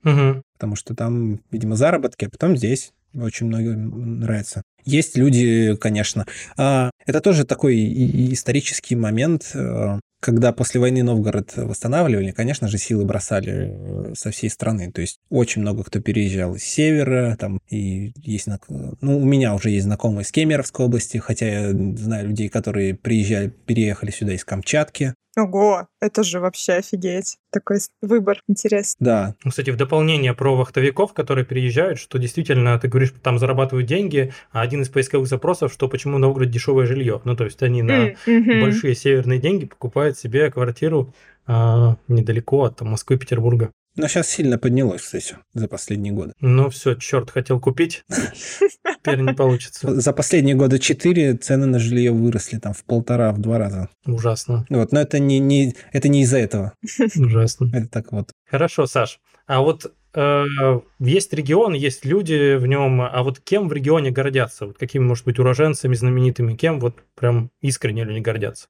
[0.54, 4.62] потому что там, видимо, заработки, а потом здесь Очень многим нравится.
[4.84, 6.26] Есть люди, конечно.
[6.56, 7.76] А, это тоже такой
[8.32, 14.50] исторический момент, э, когда после войны Новгород восстанавливали, конечно же, силы бросали э, со всей
[14.50, 14.90] страны.
[14.90, 18.48] То есть очень много кто переезжал из севера, там и есть...
[18.68, 23.48] Ну, у меня уже есть знакомые из Кемеровской области, хотя я знаю людей, которые приезжали,
[23.48, 25.14] переехали сюда из Камчатки.
[25.38, 27.38] Ого, это же вообще офигеть.
[27.52, 29.04] Такой выбор интересный.
[29.04, 29.34] Да.
[29.44, 34.32] Ну, кстати, в дополнение про вахтовиков, которые приезжают, что действительно, ты говоришь, там зарабатывают деньги,
[34.50, 37.20] а один из поисковых запросов, что почему Новгород дешевое жилье.
[37.24, 38.60] Ну, то есть они на mm-hmm.
[38.60, 41.14] большие северные деньги покупают себе квартиру
[41.46, 43.70] а, недалеко от там, Москвы и Петербурга.
[43.98, 46.32] Но сейчас сильно поднялось, кстати, за последние годы.
[46.40, 48.04] Ну все, черт, хотел купить.
[49.02, 50.00] Теперь не получится.
[50.00, 53.88] За последние годы четыре цены на жилье выросли там в полтора, в два раза.
[54.06, 54.64] Ужасно.
[54.70, 56.74] Вот, но это не, не, это не из-за этого.
[57.16, 57.70] Ужасно.
[57.74, 58.30] Это так вот.
[58.48, 59.18] Хорошо, Саш.
[59.48, 60.44] А вот э,
[61.00, 64.66] есть регион, есть люди в нем, а вот кем в регионе гордятся?
[64.66, 68.68] Вот какими, может быть, уроженцами знаменитыми, кем вот прям искренне люди гордятся?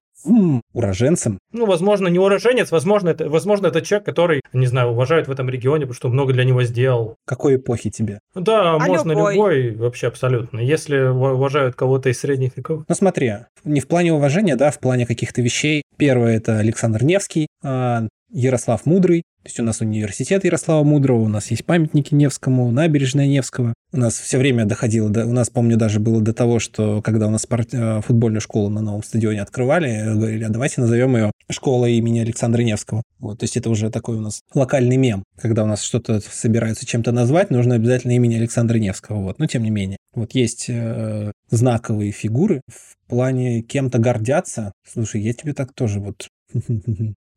[0.72, 1.38] Уроженцем?
[1.52, 5.48] Ну, возможно, не уроженец, возможно это, возможно, это человек, который, не знаю, уважают в этом
[5.48, 7.16] регионе, потому что много для него сделал.
[7.26, 8.18] Какой эпохи тебе?
[8.34, 9.34] Да, А можно любой?
[9.34, 10.58] любой, вообще абсолютно.
[10.60, 12.84] Если ува- уважают кого-то из средних веков.
[12.88, 13.32] Ну смотри,
[13.64, 15.82] не в плане уважения, да, в плане каких-то вещей.
[15.96, 19.22] Первое это Александр Невский, а, Ярослав Мудрый.
[19.48, 23.72] Есть у нас университет Ярослава Мудрого, у нас есть памятники Невскому, набережная Невского.
[23.92, 27.28] У нас все время доходило, до, у нас, помню, даже было до того, что когда
[27.28, 31.30] у нас спорт, э, футбольную школу на новом стадионе открывали, говорили, а давайте назовем ее
[31.50, 33.02] школа имени Александра Невского.
[33.20, 35.24] Вот, то есть это уже такой у нас локальный мем.
[35.40, 39.22] Когда у нас что-то собираются чем-то назвать, нужно обязательно имени Александра Невского.
[39.22, 39.96] Вот, но тем не менее.
[40.14, 44.72] Вот есть э, знаковые фигуры в плане кем-то гордятся.
[44.86, 46.28] Слушай, я тебе так тоже вот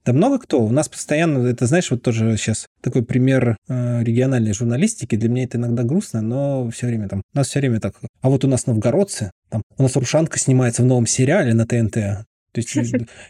[0.05, 0.63] да много кто.
[0.63, 5.15] У нас постоянно, это знаешь, вот тоже сейчас такой пример э, региональной журналистики.
[5.15, 7.95] Для меня это иногда грустно, но все время там, у нас все время так.
[8.21, 12.25] А вот у нас новгородцы, там, у нас Рушанка снимается в новом сериале на ТНТ.
[12.53, 12.75] То есть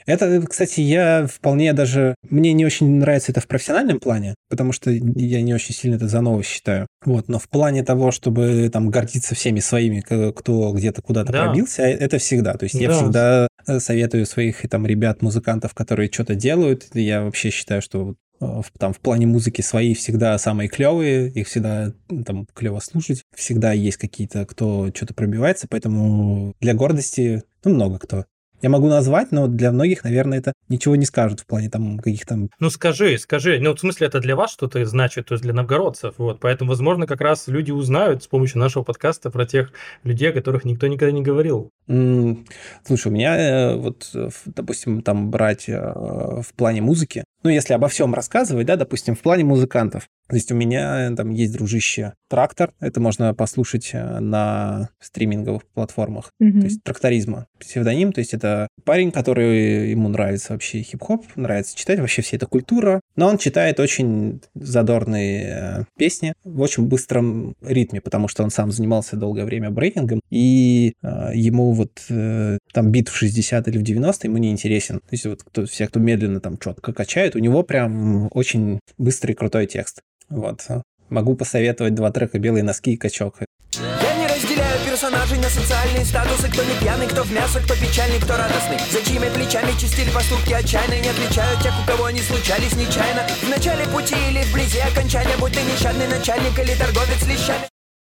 [0.06, 2.16] это, кстати, я вполне даже...
[2.30, 6.08] Мне не очень нравится это в профессиональном плане, потому что я не очень сильно это
[6.08, 6.88] за новость считаю.
[7.06, 11.46] Вот, но в плане того, чтобы там гордиться всеми своими, кто где-то куда-то Да.
[11.46, 12.54] пробился, это всегда.
[12.56, 12.94] То есть я Да.
[12.98, 16.88] всегда э, советую своих там ребят, музыкантов, которые что-то делают.
[16.96, 21.48] Я вообще считаю, что э, в- там в плане музыки свои всегда самые клевые, их
[21.48, 21.94] всегда
[22.26, 23.22] там клево слушать.
[23.36, 28.26] Всегда есть какие-то, кто что-то пробивается, поэтому для гордости, ну, много кто.
[28.62, 32.48] Я могу назвать, но для многих, наверное, это ничего не скажут в плане там каких-то...
[32.60, 36.16] Ну скажи, скажи, ну в смысле это для вас что-то значит, то есть для новгородцев,
[36.18, 39.72] вот, поэтому, возможно, как раз люди узнают с помощью нашего подкаста про тех
[40.04, 41.72] людей, о которых никто никогда не говорил.
[41.88, 42.46] М,
[42.86, 47.74] Слушай, у меня э, вот, э, допустим, там брать э, в плане музыки, ну, если
[47.74, 51.54] обо всем рассказывать, да, допустим, в плане музыкантов, то есть у меня э, там есть
[51.54, 56.62] дружище Трактор, это можно послушать э, на стриминговых платформах, Мгм.
[56.62, 62.00] то есть тракторизма, псевдоним, то есть это парень, который ему нравится вообще хип-хоп, нравится читать
[62.00, 68.00] вообще вся эта культура, но он читает очень задорные э, песни в очень быстром ритме,
[68.02, 73.10] потому что он сам занимался долгое время брейкингом, и э, ему вот э, там бит
[73.10, 75.00] в 60 или в 90 ему не интересен.
[75.00, 76.94] То есть вот кто, все, кто медленно там четко
[77.36, 80.02] у него прям очень быстрый крутой текст.
[80.30, 80.66] Вот.
[81.10, 83.40] Могу посоветовать два трека «Белые носки» и «Качок».
[83.74, 88.20] Я не разделяю персонажей на социальные статусы Кто не пьяный, кто в мясо, кто печальный,
[88.20, 92.76] кто радостный За чьими плечами чистили поступки отчаянные Не отличаю тех, у кого они случались
[92.76, 97.64] нечаянно В начале пути или вблизи окончания Будь ты нещадный начальник или торговец лещами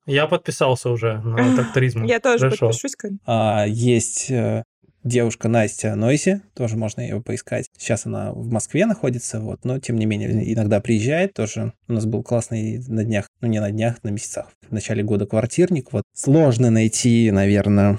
[0.06, 2.04] Я подписался уже на тракторизм.
[2.04, 2.68] Я тоже Хорошо.
[2.68, 2.94] подпишусь.
[2.94, 3.20] конечно.
[3.26, 4.62] А, есть э,
[5.04, 7.66] девушка Настя Нойси, тоже можно ее поискать.
[7.76, 11.72] Сейчас она в Москве находится, вот, но тем не менее иногда приезжает тоже.
[11.88, 15.26] У нас был классный на днях, ну не на днях, на месяцах, в начале года
[15.26, 15.92] квартирник.
[15.92, 17.98] Вот сложно найти, наверное.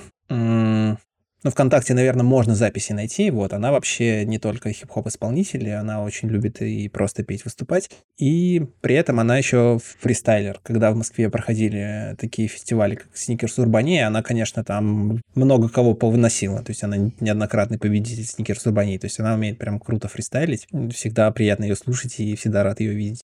[1.42, 3.32] Ну, ВКонтакте, наверное, можно записи найти.
[3.32, 7.90] Вот, она вообще не только хип-хоп исполнитель, она очень любит и просто петь, выступать.
[8.18, 10.60] И при этом она еще фристайлер.
[10.64, 16.62] Когда в Москве проходили такие фестивали, как Сникерс Урбаней, она, конечно, там много кого повыносила.
[16.62, 19.00] То есть она неоднократный победитель Сникерс Урбаней.
[19.00, 20.68] То есть она умеет прям круто фристайлить.
[20.94, 23.22] Всегда приятно ее слушать и всегда рад ее видеть.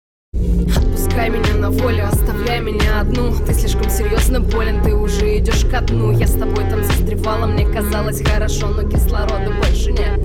[1.16, 3.34] Отпускай меня на волю, оставляй меня одну.
[3.46, 6.12] Ты слишком серьезно болен, ты уже идешь ко дну.
[6.12, 10.20] Я с тобой там застревала, мне казалось хорошо Но кислорода больше нет.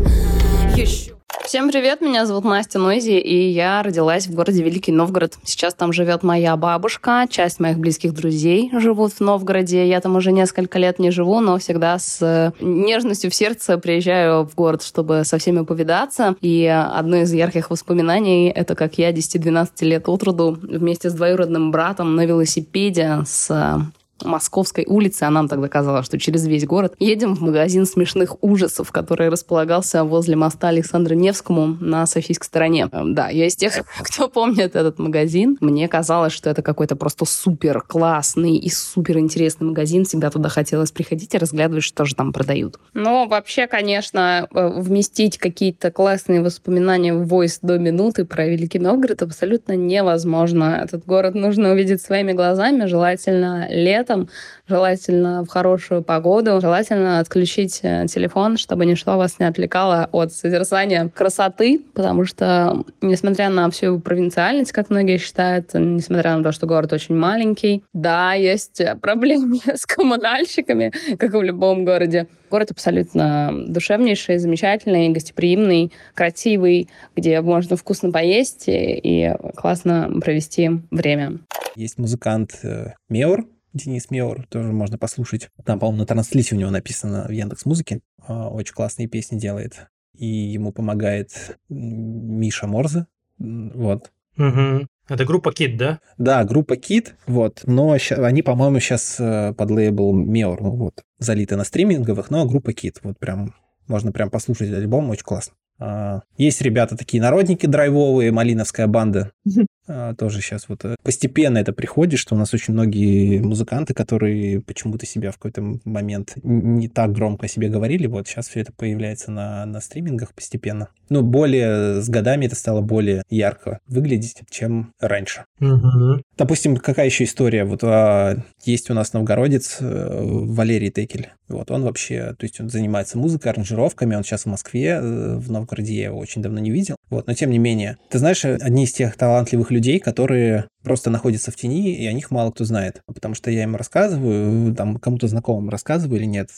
[0.76, 1.19] Еще
[1.50, 5.34] Всем привет, меня зовут Настя Нойзи, и я родилась в городе Великий Новгород.
[5.42, 9.88] Сейчас там живет моя бабушка, часть моих близких друзей живут в Новгороде.
[9.88, 14.44] Я там уже несколько лет не живу, но всегда с э, нежностью в сердце приезжаю
[14.44, 16.36] в город, чтобы со всеми повидаться.
[16.40, 21.72] И одно из ярких воспоминаний— это как я 10-12 лет от роду вместе с двоюродным
[21.72, 23.80] братом на велосипеде с э,
[24.24, 28.92] Московской улице, а нам тогда казалось, что через весь город, едем в магазин смешных ужасов,
[28.92, 32.88] который располагался возле моста Александра Невскому на Софийской стороне.
[32.92, 35.56] Эм, да, я из тех, кто помнит этот магазин.
[35.60, 40.04] Мне казалось, что это какой-то просто супер классный и супер интересный магазин.
[40.04, 42.78] Всегда туда хотелось приходить и разглядывать, что же там продают.
[42.94, 49.22] Но вообще, конечно, э, вместить какие-то классные воспоминания в войс до минуты про Великий Новгород
[49.22, 50.80] абсолютно невозможно.
[50.84, 53.66] Этот город нужно увидеть своими глазами, желательно
[54.10, 54.28] летом,
[54.66, 61.08] желательно в хорошую погоду, желательно отключить э, телефон, чтобы ничто вас не отвлекало от созерцания
[61.08, 66.92] красоты, потому что, несмотря на всю провинциальность, как многие считают, несмотря на то, что город
[66.92, 72.26] очень маленький, да, есть проблемы с коммунальщиками, как и в любом городе.
[72.50, 81.38] Город абсолютно душевнейший, замечательный, гостеприимный, красивый, где можно вкусно поесть и классно провести время.
[81.76, 85.50] Есть музыкант э, Меор, Денис Меор, тоже можно послушать.
[85.64, 88.00] Там, по-моему, на транслите у него написано в Яндекс Музыке.
[88.26, 89.86] А, очень классные песни делает.
[90.16, 93.06] И ему помогает Миша Морзе.
[93.38, 94.10] Вот.
[94.36, 94.86] Угу.
[95.08, 96.00] Это группа Кит, да?
[96.18, 97.62] Да, группа Кит, вот.
[97.66, 103.00] Но они, по-моему, сейчас э, под лейбл Меор, вот, залиты на стриминговых, но группа Кит,
[103.02, 103.54] вот прям,
[103.88, 105.54] можно прям послушать альбом, очень классно.
[105.80, 109.32] А, есть ребята такие народники драйвовые, Малиновская банда.
[109.92, 114.60] А, тоже сейчас вот э, постепенно это приходит, что у нас очень многие музыканты, которые
[114.60, 118.72] почему-то себя в какой-то момент не так громко о себе говорили, вот сейчас все это
[118.72, 120.88] появляется на, на стримингах постепенно.
[121.08, 125.44] Ну, более с годами это стало более ярко выглядеть, чем раньше.
[125.60, 126.22] Угу.
[126.38, 127.64] Допустим, какая еще история?
[127.64, 131.30] Вот а, есть у нас новгородец э, Валерий Текель.
[131.48, 135.50] Вот он вообще, то есть он занимается музыкой, аранжировками, он сейчас в Москве, э, в
[135.50, 136.96] Новгороде я его очень давно не видел.
[137.10, 141.50] Вот, но тем не менее, ты знаешь, одни из тех талантливых людей, которые просто находятся
[141.50, 143.02] в тени, и о них мало кто знает.
[143.06, 146.50] Потому что я им рассказываю, там, кому-то знакомым рассказываю или нет,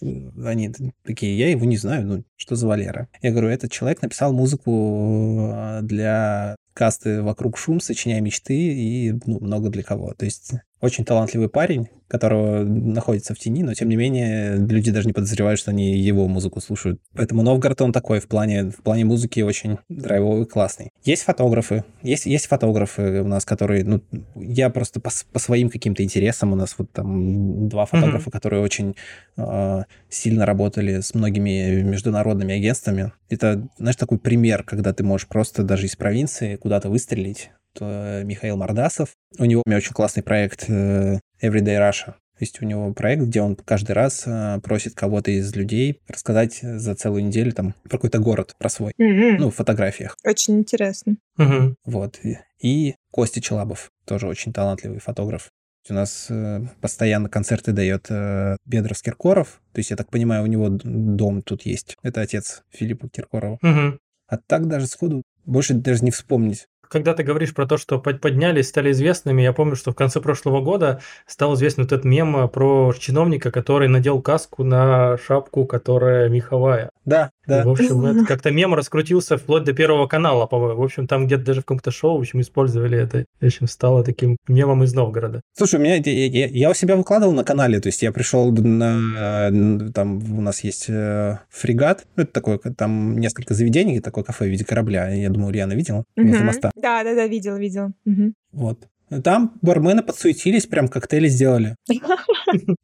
[0.44, 0.72] они
[1.04, 3.08] такие, я его не знаю, ну, что за Валера?
[3.20, 9.40] Я говорю, этот человек написал музыку э, для касты «Вокруг шум», «Сочиняя мечты» и ну,
[9.40, 10.14] много для кого.
[10.14, 10.52] То есть
[10.82, 15.60] очень талантливый парень, которого находится в тени, но тем не менее люди даже не подозревают,
[15.60, 17.00] что они его музыку слушают.
[17.14, 20.90] Поэтому Новгород он такой в плане, в плане музыки очень драйвовый, классный.
[21.04, 24.02] Есть фотографы, есть, есть фотографы у нас, которые, ну,
[24.34, 28.32] я просто по, по своим каким-то интересам, у нас вот там два фотографа, mm-hmm.
[28.32, 28.96] которые очень
[29.36, 33.12] э, сильно работали с многими международными агентствами.
[33.30, 37.50] Это, знаешь, такой пример, когда ты можешь просто даже из провинции куда-то выстрелить,
[37.80, 39.10] Михаил Мордасов.
[39.38, 42.14] У него очень классный проект э, Everyday Russia.
[42.42, 46.58] То есть у него проект, где он каждый раз э, просит кого-то из людей рассказать
[46.60, 49.36] за целую неделю там про какой-то город, про свой, mm-hmm.
[49.38, 50.16] ну, в фотографиях.
[50.24, 51.16] Очень интересно.
[51.38, 51.74] Mm-hmm.
[51.84, 52.18] Вот.
[52.60, 55.50] И Костя Челабов, тоже очень талантливый фотограф.
[55.88, 59.60] У нас э, постоянно концерты дает э, Бедрос Киркоров.
[59.72, 61.96] То есть, я так понимаю, у него дом тут есть.
[62.02, 63.58] Это отец Филиппа Киркорова.
[63.62, 63.98] Угу.
[64.28, 68.68] А так даже сходу больше даже не вспомнить когда ты говоришь про то, что поднялись,
[68.68, 72.92] стали известными, я помню, что в конце прошлого года стал известен вот этот мем про
[72.92, 76.91] чиновника, который надел каску на шапку, которая меховая.
[77.04, 77.64] Да, да.
[77.64, 80.80] В общем, это как-то мем раскрутился вплоть до Первого канала, по-моему.
[80.80, 83.24] В общем, там где-то даже в каком-то шоу, в общем, использовали это.
[83.40, 85.42] В общем, стало таким мемом из Новгорода.
[85.56, 89.50] Слушай, у меня, я, я у себя выкладывал на канале, то есть я пришел на,
[89.92, 94.48] там у нас есть э, фрегат, ну, это такое, там несколько заведений, такое кафе в
[94.48, 96.70] виде корабля, я думаю, Риана видела, возле моста.
[96.76, 97.92] Да, да, да, видел, видел.
[98.04, 98.32] Угу.
[98.52, 98.78] Вот.
[99.20, 101.76] Там бармены подсуетились, прям коктейли сделали.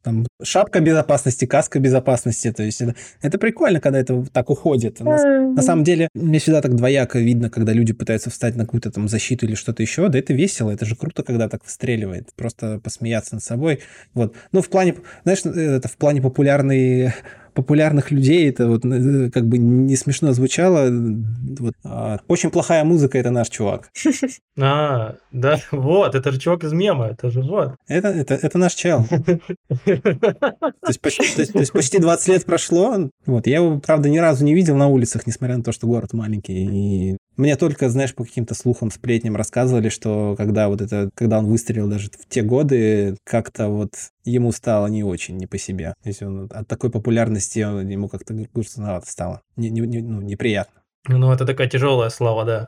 [0.03, 2.51] Там шапка безопасности, каска безопасности.
[2.51, 4.99] То есть это, это прикольно, когда это так уходит.
[4.99, 8.91] На, на самом деле, мне всегда так двояко видно, когда люди пытаются встать на какую-то
[8.91, 10.09] там защиту или что-то еще.
[10.09, 12.29] Да это весело, это же круто, когда так выстреливает.
[12.35, 13.79] Просто посмеяться над собой.
[14.13, 14.35] Вот.
[14.51, 17.13] Ну, в плане, знаешь, это в плане популярной
[17.53, 20.89] популярных людей это вот э, как бы не смешно звучало.
[21.59, 21.73] Вот.
[21.83, 23.89] А, очень плохая музыка это наш чувак.
[24.61, 27.75] А, да, вот, это же чувак из мема, это же вот.
[27.87, 29.05] Это, это, это наш чел.
[29.85, 33.09] То есть, почти, то, есть, то есть почти 20 лет прошло.
[33.25, 36.11] Вот, я его, правда, ни разу не видел на улицах, несмотря на то, что город
[36.11, 37.13] маленький.
[37.13, 41.45] И мне только, знаешь, по каким-то слухам, сплетням рассказывали, что когда вот это, когда он
[41.45, 43.91] выстрелил даже в те годы, как-то вот
[44.25, 45.93] ему стало не очень, не по себе.
[46.03, 49.41] То есть он от такой популярности ему как-то грустновато стало.
[49.55, 50.81] Не, не, не, ну, неприятно.
[51.07, 52.67] Ну, это такая тяжелая слава, да.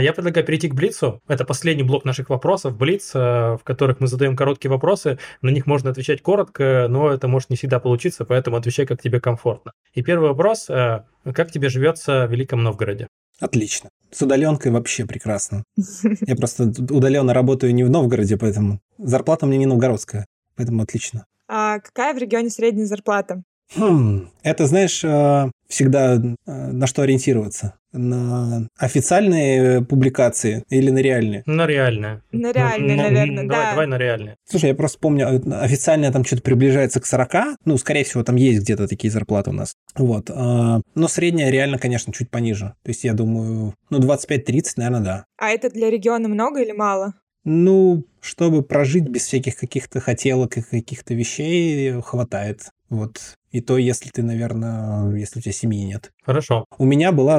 [0.00, 1.20] Я предлагаю перейти к Блицу.
[1.28, 2.76] Это последний блок наших вопросов.
[2.76, 5.18] Блиц, э, в которых мы задаем короткие вопросы.
[5.42, 9.20] На них можно отвечать коротко, но это может не всегда получиться, поэтому отвечай, как тебе
[9.20, 9.72] комфортно.
[9.94, 10.68] И первый вопрос.
[10.70, 13.08] Э, как тебе живется в Великом Новгороде?
[13.40, 13.90] Отлично.
[14.10, 15.64] С удаленкой вообще прекрасно.
[16.26, 20.26] Я просто удаленно работаю не в Новгороде, поэтому зарплата у меня не новгородская,
[20.56, 21.26] поэтому отлично.
[21.46, 23.42] А какая в регионе средняя зарплата?
[23.76, 27.74] Хм, это, знаешь, э, всегда э, на что ориентироваться?
[27.92, 31.42] На официальные публикации или на реальные?
[31.46, 32.22] На реальные.
[32.32, 33.70] На реальные, Ну, наверное, давай, да.
[33.70, 34.36] Давай на реальные.
[34.48, 38.36] Слушай, я просто помню, э, официально там что-то приближается к 40, ну, скорее всего, там
[38.36, 39.74] есть где-то такие зарплаты у нас.
[39.96, 40.30] Вот.
[40.30, 42.74] Но средняя реально, конечно, чуть пониже.
[42.82, 45.24] То есть, я думаю, ну, 25-30, наверное, да.
[45.36, 47.14] А это для региона много или мало?
[47.44, 52.70] Ну, чтобы прожить без всяких каких-то хотелок и каких-то вещей, хватает.
[52.88, 53.20] Вот.
[53.50, 56.12] И то, если ты, наверное, если у тебя семьи нет.
[56.22, 56.66] Хорошо.
[56.76, 57.38] У меня была,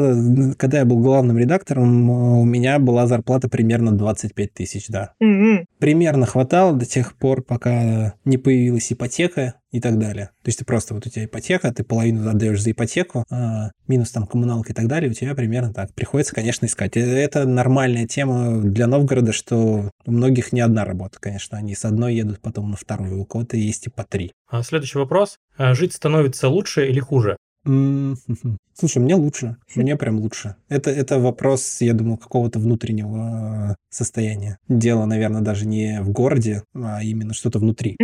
[0.58, 5.14] когда я был главным редактором, у меня была зарплата примерно 25 тысяч, да.
[5.20, 5.66] М-м.
[5.78, 10.32] Примерно хватало до тех пор, пока не появилась ипотека и так далее.
[10.42, 14.10] То есть ты просто, вот у тебя ипотека, ты половину отдаешь за ипотеку, а минус
[14.10, 15.94] там коммуналка и так далее, у тебя примерно так.
[15.94, 16.98] Приходится, конечно, искать.
[16.98, 21.58] Э, Это нормальная тема для Новгорода, что у многих не одна работа, конечно.
[21.58, 24.32] Они с одной едут потом на вторую, у кого-то есть и по три.
[24.50, 25.38] А Следующий вопрос.
[25.58, 27.38] А Жить становится лучше или хуже?
[28.74, 29.58] Слушай, мне лучше.
[29.76, 30.56] Мне прям лучше.
[30.70, 34.58] Это, это вопрос, я думаю, какого-то внутреннего э, состояния.
[34.70, 37.96] Дело, наверное, даже не в городе, а именно что-то внутри.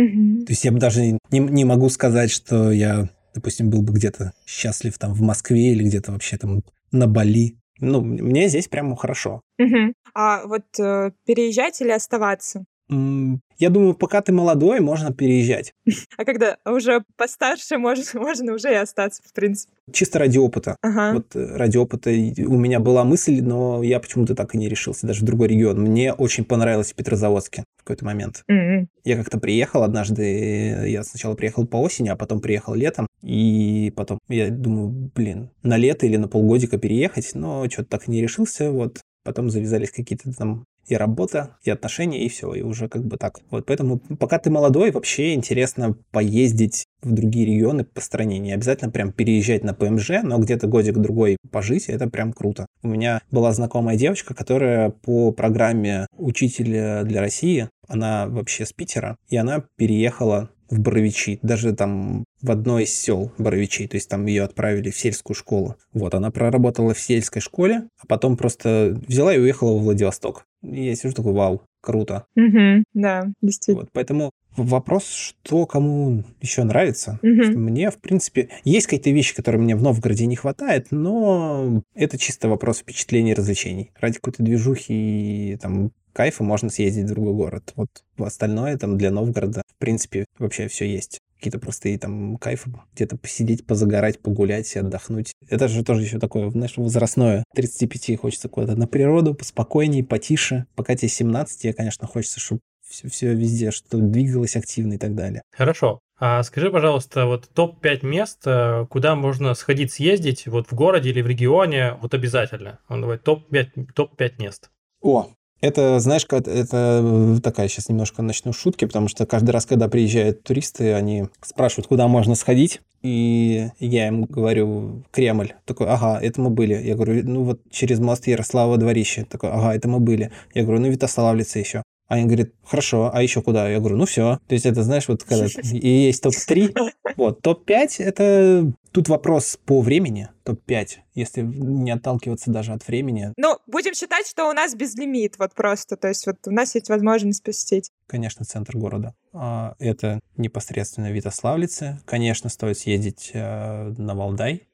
[0.44, 4.32] То есть я бы даже не, не могу сказать, что я, допустим, был бы где-то
[4.46, 7.56] счастлив там в Москве или где-то вообще там на Бали.
[7.80, 9.40] Ну, мне здесь прямо хорошо.
[9.58, 9.94] Мгм.
[10.14, 12.64] А вот э, переезжать или оставаться?
[12.88, 15.72] Я думаю, пока ты молодой, можно переезжать.
[16.16, 19.72] А когда уже постарше, можно, можно уже и остаться, в принципе.
[19.92, 20.76] Чисто ради опыта.
[20.82, 21.14] Ага.
[21.14, 25.06] Вот э, ради опыта у меня была мысль, но я почему-то так и не решился,
[25.06, 25.80] даже в другой регион.
[25.80, 28.42] Мне очень понравилось в Петрозаводске в какой-то момент.
[28.48, 28.88] М-м.
[29.04, 33.92] Я как-то приехал однажды, э, я сначала приехал по осени, а потом приехал летом, и
[33.96, 38.22] потом я думаю, блин, на лето или на полгодика переехать, но что-то так и не
[38.22, 39.00] решился, вот.
[39.24, 43.40] Потом завязались какие-то там и работа, и отношения, и все, и уже как бы так.
[43.50, 48.38] Вот поэтому пока ты молодой, вообще интересно поездить в другие регионы по стране.
[48.38, 52.66] Не обязательно прям переезжать на ПМЖ, но где-то годик-другой пожить, это прям круто.
[52.82, 59.16] У меня была знакомая девочка, которая по программе «Учитель для России», она вообще с Питера,
[59.28, 64.26] и она переехала в Боровичи, даже там в одно из сел Боровичей, то есть там
[64.26, 65.76] ее отправили в сельскую школу.
[65.92, 70.44] Вот, она проработала в сельской школе, а потом просто взяла и уехала в Владивосток.
[70.62, 72.24] И я сижу такой, вау, круто.
[72.34, 72.84] Мгм.
[72.94, 73.82] Да, действительно.
[73.82, 77.18] Вот, поэтому вопрос, что кому еще нравится.
[77.22, 82.18] Что Мне, в принципе, есть какие-то вещи, которые мне в Новгороде не хватает, но это
[82.18, 83.92] чисто вопрос впечатлений и развлечений.
[84.00, 87.74] Ради какой-то движухи и там кайфа можно съездить в другой город.
[87.76, 91.20] Вот остальное там для Новгорода, в принципе, вообще все есть.
[91.36, 95.34] Какие-то простые там кайфы, где-то посидеть, позагорать, погулять, отдохнуть.
[95.50, 97.44] Это же тоже еще такое, знаешь, возрастное.
[97.54, 100.64] 35 хочется куда-то на природу, поспокойнее, потише.
[100.74, 105.14] Пока тебе 17, тебе, конечно, хочется, чтобы все, все везде, что двигалось активно и так
[105.14, 105.42] далее.
[105.54, 106.00] Хорошо.
[106.18, 111.20] А скажи, пожалуйста, вот топ-5 мест, э, куда можно сходить, съездить, вот в городе или
[111.20, 112.78] в регионе, вот обязательно.
[112.88, 114.70] Ну, давай, топ-5 топ-5 мест.
[115.02, 115.28] О,
[115.60, 120.92] это, знаешь, это такая сейчас немножко начну шутки, потому что каждый раз, когда приезжают туристы,
[120.94, 125.54] они спрашивают, куда можно сходить, и я им говорю, Кремль.
[125.64, 126.74] Такой, ага, это мы были.
[126.74, 129.24] Я говорю, ну вот через мост Ярослава дворище.
[129.24, 130.32] Такой, ага, это мы были.
[130.54, 131.82] Я говорю, ну Витославлица еще.
[132.08, 133.68] Они говорят, хорошо, а еще куда?
[133.68, 134.38] Я говорю, ну все.
[134.46, 136.92] То есть это, знаешь, вот когда и есть топ-3.
[137.16, 140.28] Вот, топ-5 это тут вопрос по времени.
[140.44, 145.54] Топ-5, если не отталкиваться даже от времени, Ну, будем считать, что у нас безлимит, вот
[145.54, 145.96] просто.
[145.96, 147.90] То есть вот у нас есть возможность посетить.
[148.06, 149.14] конечно, центр города.
[149.32, 151.98] А, Это непосредственно Витославлице.
[152.04, 154.68] Конечно, стоит съездить э, на Валдай.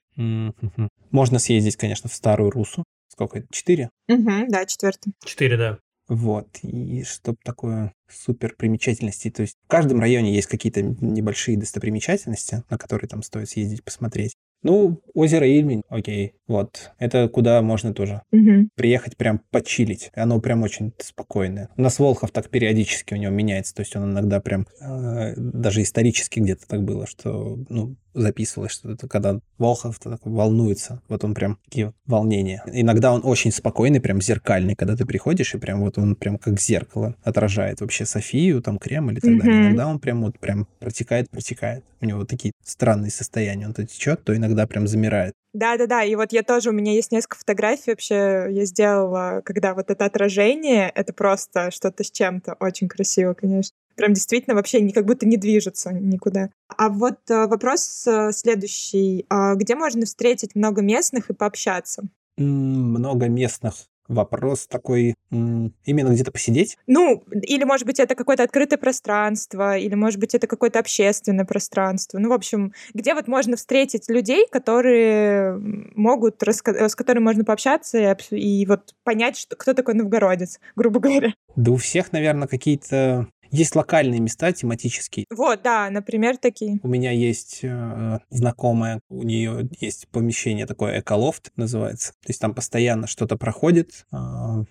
[1.10, 2.84] Можно съездить, конечно, в Старую Русу.
[3.08, 3.48] Сколько это?
[3.50, 3.90] Четыре?
[4.08, 5.12] Мгм, да, четвертый.
[5.24, 5.78] 4, да.
[6.08, 6.48] Вот.
[6.62, 9.30] И чтоб такое супер примечательности.
[9.30, 14.34] То есть в каждом районе есть какие-то небольшие достопримечательности, на которые там стоит съездить, посмотреть.
[14.64, 16.34] Ну, озеро Ильмень, окей.
[16.46, 16.92] Вот.
[16.98, 18.68] Это куда можно тоже Мгм.
[18.76, 20.10] приехать прям почилить.
[20.14, 21.68] Оно прям очень спокойное.
[21.76, 25.82] У нас Волхов так периодически у него меняется, то есть он иногда прям, э, даже
[25.82, 31.58] исторически где-то так было, что, ну, записывалось что-то, когда Волхов такой волнуется, вот он прям
[31.64, 32.62] такие волнения.
[32.66, 36.60] Иногда он очень спокойный, прям зеркальный, когда ты приходишь, и прям вот он прям как
[36.60, 39.62] зеркало отражает вообще Софию, там Кремль и так далее.
[39.62, 41.84] Иногда он прям вот прям протекает, протекает.
[42.00, 43.66] У него вот такие странные состояния.
[43.66, 45.34] Он то течет, то иногда прям замирает.
[45.52, 49.90] Да-да-да, и вот я тоже, у меня есть несколько фотографий вообще, я сделала, когда вот
[49.90, 53.76] это отражение, это просто что-то с чем-то, очень красиво, конечно.
[54.02, 56.50] Прям действительно вообще не, как будто не движется никуда.
[56.76, 59.26] А вот э, вопрос э, следующий.
[59.28, 62.02] А где можно встретить много местных и пообщаться?
[62.36, 63.74] Много местных.
[64.08, 66.76] Вопрос такой, именно где-то посидеть?
[66.88, 72.18] Ну, или, может быть, это какое-то открытое пространство, или, может быть, это какое-то общественное пространство.
[72.18, 75.56] Ну, в общем, где вот можно встретить людей, которые
[75.94, 81.34] могут, с которыми можно пообщаться и, и вот понять, что, кто такой новгородец, грубо говоря.
[81.54, 83.28] Да у всех, наверное, какие-то...
[83.52, 85.26] Есть локальные места тематические.
[85.30, 86.80] Вот, да, например, такие.
[86.82, 92.12] У меня есть э, знакомая, у нее есть помещение такое, эколофт называется.
[92.22, 94.16] То есть там постоянно что-то проходит, э,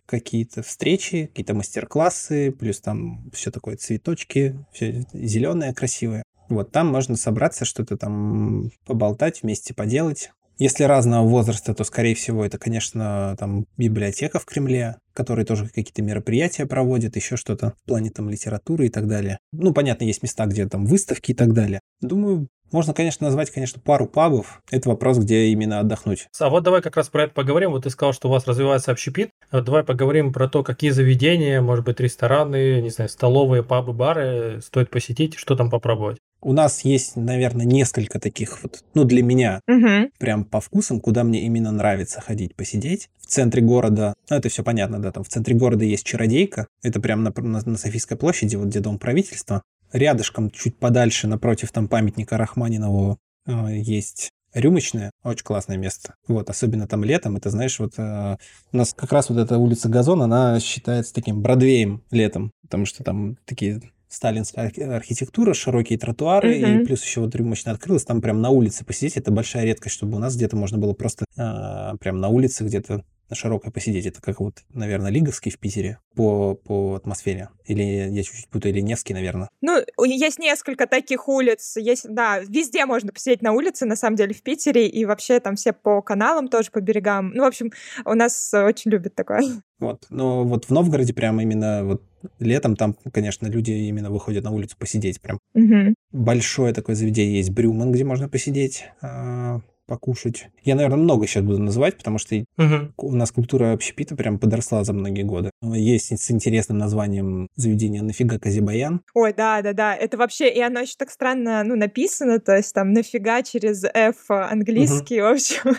[0.08, 6.24] какие-то встречи, какие-то мастер-классы, плюс там все такое цветочки, все зеленое, красивое.
[6.50, 10.32] Вот там можно собраться, что-то там поболтать, вместе поделать.
[10.58, 16.02] Если разного возраста, то, скорее всего, это, конечно, там библиотека в Кремле, которые тоже какие-то
[16.02, 19.40] мероприятия проводят, еще что-то в плане там литературы и так далее.
[19.52, 21.80] Ну, понятно, есть места, где там выставки и так далее.
[22.02, 24.62] Думаю, можно, конечно, назвать, конечно, пару пабов.
[24.72, 26.28] Это вопрос, где именно отдохнуть.
[26.40, 27.72] А вот давай как раз про это поговорим.
[27.72, 29.32] Вот ты сказал, что у вас развивается общепит.
[29.52, 34.62] Вот давай поговорим про то, какие заведения, может быть, рестораны, не знаю, столовые, пабы, бары
[34.62, 36.20] стоит посетить, что там попробовать.
[36.42, 40.10] У нас есть, наверное, несколько таких вот, ну, для меня, Мгм.
[40.18, 43.10] прям по вкусам, куда мне именно нравится ходить посидеть.
[43.20, 47.00] В центре города, ну, это все понятно, да, там в центре города есть Чародейка, это
[47.00, 49.62] прям на, на, на Софийской площади, вот где Дом правительства.
[49.94, 56.16] Рядышком, чуть подальше, напротив там памятника Рахманинову, э, есть рюмочная, очень классное место.
[56.28, 58.38] Вот, особенно там летом, это, знаешь, вот э,
[58.72, 63.04] у нас как раз вот эта улица Газон, она считается таким Бродвеем летом, потому что
[63.04, 63.82] там такие
[64.12, 66.86] сталинская архи- архитектура, широкие тротуары, и Мгм.
[66.86, 70.20] плюс еще вот рюмочная открылась, там прям на улице посидеть, это большая редкость, чтобы у
[70.20, 74.06] нас где-то можно было просто а, прям на улице где-то на широкой посидеть.
[74.06, 77.48] Это как вот, наверное, Лиговский в Питере по, по атмосфере.
[77.66, 79.48] Или я чуть-чуть путаю, или Невский, наверное.
[79.62, 81.78] Ну, есть несколько таких улиц.
[81.78, 85.56] Есть, да, везде можно посидеть на улице, на самом деле, в Питере, и вообще там
[85.56, 87.32] все по каналам тоже, по берегам.
[87.34, 87.72] Ну, в общем,
[88.04, 89.42] у нас э, очень любят такое.
[89.80, 90.06] Вот.
[90.10, 92.04] Но вот в Новгороде прямо именно вот
[92.40, 95.40] летом там, конечно, люди именно выходят на улицу посидеть прям.
[95.54, 95.96] Мгм.
[96.12, 99.62] Большое такое заведение есть Брюман, где можно посидеть, а,
[99.92, 100.48] покушать.
[100.64, 102.94] Я, наверное, много сейчас буду называть, потому что Мгм.
[102.96, 105.52] у нас культура общепита прям подросла за многие годы.
[105.62, 109.02] Есть с интересным названием заведение «Нафига Казибаян».
[109.14, 109.94] Ой, да, да, да.
[109.94, 114.30] Это вообще, и оно еще так странно, ну, написано, то есть там нафига через F
[114.30, 115.76] английский, в общем.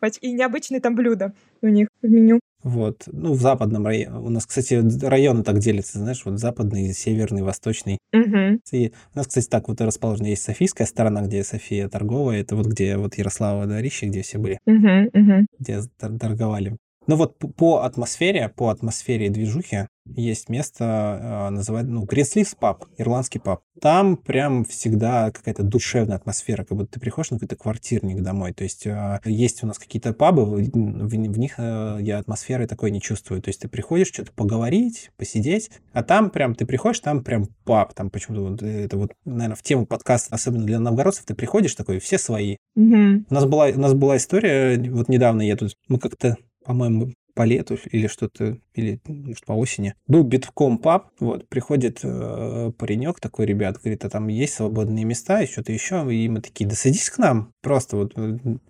[0.20, 1.32] И необычные там блюда
[1.64, 2.40] у них в меню.
[2.62, 3.02] Вот.
[3.12, 4.16] Ну, в западном районе.
[4.18, 7.98] У нас, кстати, районы так делятся, знаешь, вот западный, северный, восточный.
[8.12, 8.60] Мгм.
[8.72, 10.28] И у нас, кстати, так вот и расположено.
[10.28, 12.40] Есть Софийская сторона, где София торговая.
[12.40, 15.46] Это вот где вот Ярослава Дворище, где все были, Мгм, мгм.
[15.58, 16.76] где тор- торговали.
[17.06, 22.86] Ну вот по атмосфере, по атмосфере и движухе есть место, э, называют, ну, Sleeves Pub,
[22.98, 23.62] ирландский паб.
[23.80, 28.52] Там прям всегда какая-то душевная атмосфера, как будто ты приходишь на какой-то квартирник домой.
[28.52, 32.90] То есть э, есть у нас какие-то пабы, в, в- них э, я атмосферы такой
[32.90, 33.40] не чувствую.
[33.40, 37.94] То есть ты приходишь что-то поговорить, посидеть, а там прям ты приходишь, там прям паб,
[37.94, 41.98] там почему-то вот, это вот, наверное, в тему подкаста, особенно для новгородцев, ты приходишь такой,
[41.98, 43.26] все свои, Мгм.
[43.30, 47.42] у нас была, у нас была история, вот недавно я тут, мы как-то, по-моему, по
[47.42, 49.94] лету или что-то, или, может, по осени.
[50.06, 55.42] Был битком паб, вот, приходит э, паренек такой, ребят, говорит, а там есть свободные места
[55.42, 58.14] и что-то еще, и мы такие, да садись к нам, просто вот,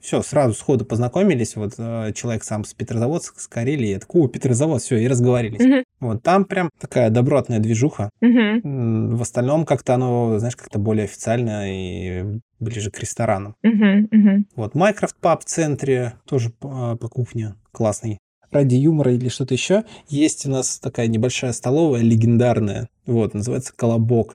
[0.01, 4.29] все, сразу сходу познакомились, вот, э, человек сам с Петрозаводска, с Карелии, я такой, о,
[4.29, 5.61] Петрозавод, все, и разговорились.
[5.61, 5.85] Мгм.
[6.01, 8.11] Вот, там прям такая добротная движуха.
[8.21, 13.57] М, в остальном как-то оно, знаешь, как-то более официально и ближе к ресторанам.
[13.63, 14.47] Мгм.
[14.57, 18.19] Вот, Майкрофт паб в центре, тоже по, по кухне, классный.
[18.55, 24.35] Ради юмора или что-то еще, есть у нас такая небольшая столовая, легендарная, вот, называется «Колобок».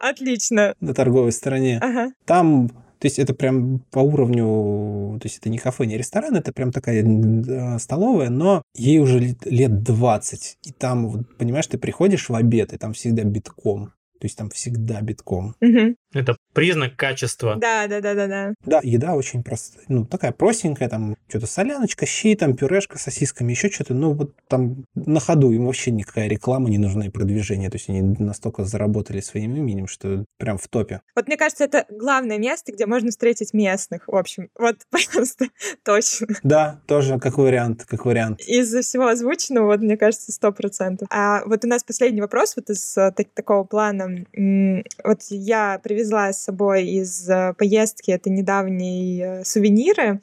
[0.00, 0.74] Отлично.
[0.80, 1.78] на торговой стороне.
[1.80, 2.12] Ага.
[2.24, 6.52] Там, то есть это прям по уровню, то есть это не кафе, не ресторан, это
[6.52, 10.58] прям такая э, столовая, но ей уже лет, лет 20.
[10.64, 13.92] И там, понимаешь, ты приходишь в обед, и там всегда битком.
[14.20, 15.54] То есть там всегда битком.
[15.60, 15.94] Мгм.
[16.12, 17.56] Это признак качества.
[17.56, 18.54] Да, да, да, да, да.
[18.64, 19.84] Да, еда очень простая.
[19.88, 23.94] Ну, такая простенькая, там что-то соляночка, щи, там пюрешка с сосисками, еще что-то.
[23.94, 27.70] Ну, вот там на ходу им вообще никакая реклама не нужна и продвижение.
[27.70, 31.00] То есть они настолько заработали своим именем, что прям в топе.
[31.14, 34.08] Вот мне кажется, это главное место, где можно встретить местных.
[34.08, 35.46] В общем, вот просто
[35.84, 36.26] точно.
[36.42, 38.40] Да, тоже как вариант, как вариант.
[38.40, 41.06] Из-за всего озвученного, вот мне кажется, сто процентов.
[41.12, 44.24] А вот у нас последний вопрос вот из э, так- такого плана.
[44.32, 50.20] М, Вот я привезла с собой из э, поездки это недавние э, сувениры,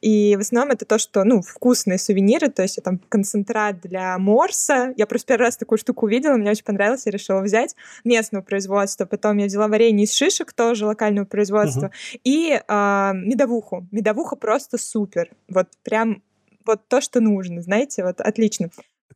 [0.00, 4.92] и в основном это то, что, ну, вкусные сувениры, то есть там концентрат для морса.
[4.96, 9.04] Я просто первый раз такую штуку увидела, мне очень понравилось, я решила взять местного производства.
[9.04, 11.90] Потом я взяла варенье из шишек, тоже локального производства,
[12.24, 13.86] и а, медовуху.
[13.90, 15.30] Медовуха просто супер.
[15.48, 16.22] Вот прям
[16.66, 18.70] вот то, что нужно, знаете, вот отлично.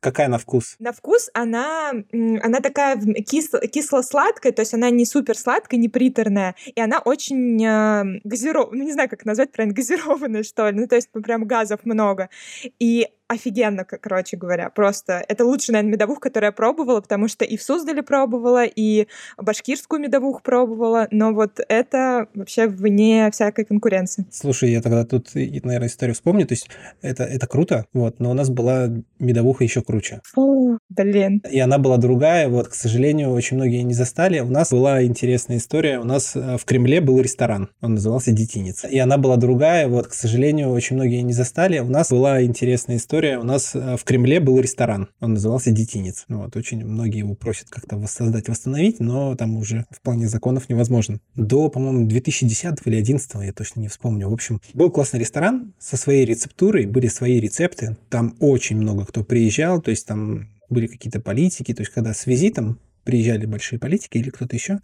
[0.05, 0.75] Какая на вкус?
[0.77, 6.53] На вкус она, она такая кис- кисло-сладкая, то есть она не супер сладкая, не приторная,
[6.75, 10.87] и она очень э, газированная, ну не знаю, как назвать правильно, газированная, что ли, ну
[10.87, 12.29] то есть ну, прям газов много.
[12.77, 17.57] И офигенно, короче говоря, просто это лучшая, наверное, медовуха, которую я пробовала, потому что и
[17.57, 19.07] в Суздале пробовала, и
[19.37, 24.25] башкирскую медовуху пробовала, но вот это вообще вне всякой конкуренции.
[24.31, 26.45] Слушай, я тогда тут, наверное, историю вспомню.
[26.45, 26.69] То есть
[27.01, 30.21] это, это круто, вот, но у нас была медовуха еще круче.
[30.33, 31.41] Фу, блин.
[31.49, 34.39] И она была другая, вот, к сожалению, очень многие не застали.
[34.39, 35.99] У нас была интересная история.
[35.99, 38.87] У нас э, в Кремле был ресторан, он назывался «Детиница».
[38.87, 41.79] И она была другая, вот, к сожалению, очень многие не застали.
[41.79, 43.14] У нас была интересная история.
[43.15, 46.25] У нас э, в Кремле был ресторан, он назывался «Детиница».
[46.27, 50.67] Ну Вот, очень многие его просят как-то воссоздать, восстановить, но там уже в плане законов
[50.67, 51.21] невозможно.
[51.35, 54.29] До, по-моему, 2010 или 2011, я точно не вспомню.
[54.29, 57.95] В общем, был классный ресторан со своей рецептурой, были свои рецепты.
[58.09, 62.25] Там очень много кто приезжал, то есть там были какие-то политики, то есть когда с
[62.25, 64.79] визитом приезжали большие политики или кто-то еще,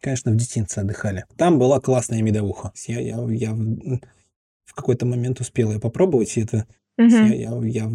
[0.00, 1.24] конечно, в детинце отдыхали.
[1.36, 2.72] Там была классная медовуха.
[2.86, 3.52] Я, я, я
[4.64, 6.66] в какой-то момент успел ее попробовать, и это...
[6.96, 7.26] Мгм.
[7.32, 7.86] Я, я, я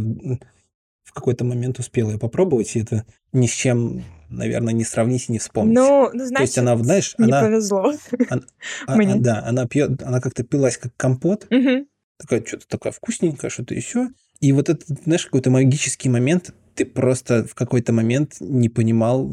[1.03, 5.31] в какой-то момент успел ее попробовать, и это ни с чем, наверное, не сравнить и
[5.31, 5.75] не вспомнить.
[5.75, 7.93] Ну, ну, То значит, есть она, знаешь, не она, повезло.
[8.29, 8.39] а-
[8.85, 9.15] а- мне.
[9.15, 11.87] да, она пьет, она как-то пилась как компот, Мгм.
[12.17, 14.09] такая что-то такая вкусненькая, что-то еще.
[14.39, 19.29] И вот этот, знаешь, какой-то магический момент, ты просто в какой-то момент не понимал,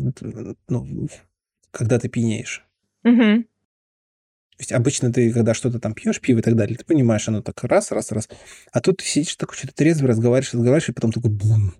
[0.69, 1.09] ну,
[1.71, 2.65] когда ты пьянеешь.
[3.05, 3.47] Мгм.
[4.57, 7.43] То есть обычно ты, когда что-то там пьешь, пиво и так далее, ты понимаешь, оно
[7.43, 8.29] так раз, раз, раз.
[8.73, 11.75] А тут ты сидишь такой, что-то трезвый, разговариваешь, разговариваешь, и потом такой бум.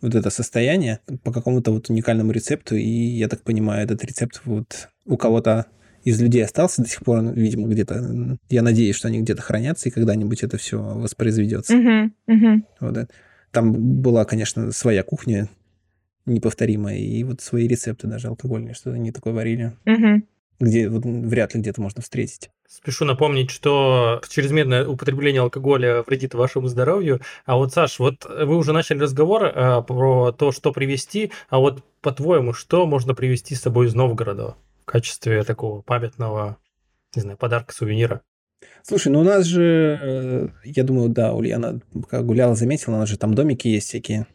[0.00, 4.90] Вот это состояние по какому-то вот уникальному рецепту, и я так понимаю, этот рецепт вот
[5.06, 5.66] у кого-то
[6.04, 8.38] из людей остался до сих пор, видимо, где-то.
[8.48, 11.74] Я надеюсь, что они где-то хранятся, и когда-нибудь это все воспроизведется.
[12.78, 13.08] Вот это.
[13.50, 15.48] Там была, конечно, своя кухня
[16.26, 19.72] неповторимая, и вот свои рецепты даже алкогольные, что они такое варили.
[20.60, 22.50] Где вот вряд ли где-то можно встретить.
[22.66, 27.20] Спешу напомнить, что чрезмерное употребление алкоголя вредит вашему здоровью.
[27.46, 31.32] А вот, Саш, вот вы уже начали разговор э, про то, что привезти.
[31.48, 36.58] А вот, по-твоему, что можно привезти с собой из Новгорода в качестве такого памятного,
[37.14, 38.20] не знаю, подарка, сувенира?
[38.82, 43.08] Слушай, ну у нас же, э, я думаю, да, Ульяна, пока гуляла, заметила, у нас
[43.08, 44.26] же там домики есть всякие,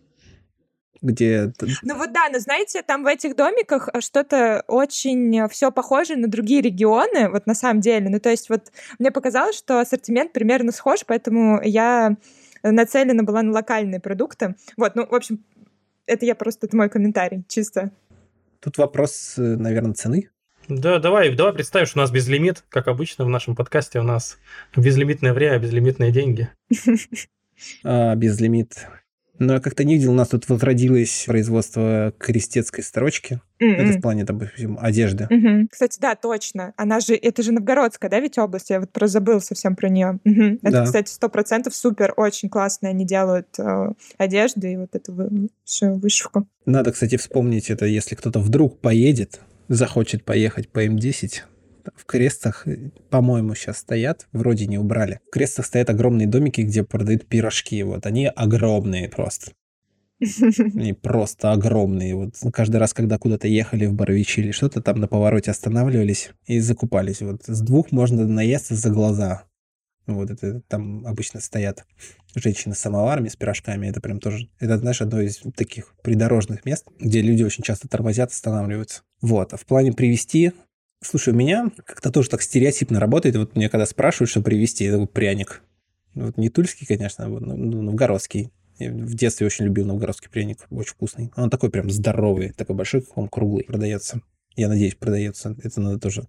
[1.03, 1.53] где...
[1.83, 6.27] Ну вот да, но знаете, там в этих домиках а, что-то очень все похоже на
[6.27, 8.09] другие регионы, вот на самом деле.
[8.09, 12.15] Ну то есть вот мне показалось, что ассортимент примерно схож, поэтому я
[12.63, 14.55] нацелена была на локальные продукты.
[14.77, 15.43] Вот, ну, в общем,
[16.05, 17.91] это я просто, это мой комментарий, чисто.
[18.61, 20.29] Тут вопрос, э, наверное, цены.
[20.69, 24.37] Да, давай, давай представим, что у нас безлимит, как обычно в нашем подкасте у нас
[24.75, 26.49] безлимитное время, безлимитные деньги.
[27.85, 28.87] А, безлимит.
[29.45, 33.41] Но я как-то не видел, у нас тут возродилось производство крестецкой строчки.
[33.59, 34.01] Это в М-м.
[34.01, 35.27] плане, допустим, одежды.
[35.29, 35.67] Мгм.
[35.71, 36.73] Кстати, да, точно.
[36.77, 38.69] Она же, это же Новгородская, да, ведь область?
[38.69, 40.19] Я вот просто забыл совсем про нее.
[40.63, 40.83] Это, Да.
[40.85, 42.89] кстати, сто процентов супер, очень классно.
[42.89, 43.87] Они делают э,
[44.17, 46.47] одежду и вот эту всю вышивку.
[46.65, 49.39] Надо, кстати, вспомнить это, если кто-то вдруг поедет,
[49.69, 51.41] захочет поехать по М10,
[51.95, 55.19] в Крестах, э, по-моему, сейчас стоят, вроде не убрали.
[55.27, 57.81] В Крестах стоят огромные домики, где продают пирожки.
[57.83, 59.51] Вот они огромные просто.
[60.23, 62.15] Они просто огромные.
[62.15, 66.59] Вот каждый раз, когда куда-то ехали в Боровичи или что-то, там на повороте останавливались и
[66.59, 67.21] закупались.
[67.21, 69.43] Вот с двух можно наесться за глаза.
[70.05, 71.85] Вот это там обычно стоят
[72.35, 73.87] женщины с самоварами, с пирожками.
[73.87, 78.31] Это прям тоже, это, знаешь, одно из таких придорожных мест, где люди очень часто тормозят,
[78.31, 79.03] останавливаются.
[79.21, 79.53] Вот.
[79.53, 80.51] А в плане привезти,
[81.03, 83.35] слушай, у меня как-то тоже так стереотипно работает.
[83.35, 85.61] Вот мне когда спрашивают, что привезти, это вот пряник.
[86.13, 88.51] Вот не тульский, конечно, а вот, ну, новгородский.
[88.79, 91.31] Я в детстве очень любил новгородский пряник, очень вкусный.
[91.35, 94.21] Он такой прям здоровый, такой большой, как он круглый, продается.
[94.55, 95.55] Я надеюсь, продается.
[95.63, 96.27] Это надо тоже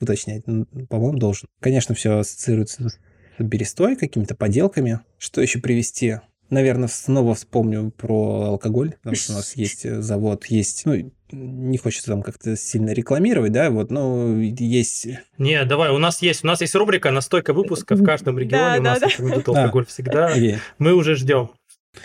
[0.00, 0.44] уточнять.
[0.44, 1.48] По-моему, должен.
[1.60, 2.98] Конечно, все ассоциируется с
[3.38, 5.00] берестой, какими-то поделками.
[5.18, 6.20] Что еще привести?
[6.48, 11.78] Наверное, снова вспомню про алкоголь, потому что у нас есть э, завод, есть, ну, не
[11.78, 15.08] хочется там как-то сильно рекламировать, да, вот, но есть...
[15.38, 18.78] Не, давай, у нас есть, у нас есть рубрика «Настойка выпуска» в каждом регионе, Да,
[18.78, 20.34] у нас да, рекомендуют алкоголь всегда.
[20.78, 21.50] Мы уже ждем.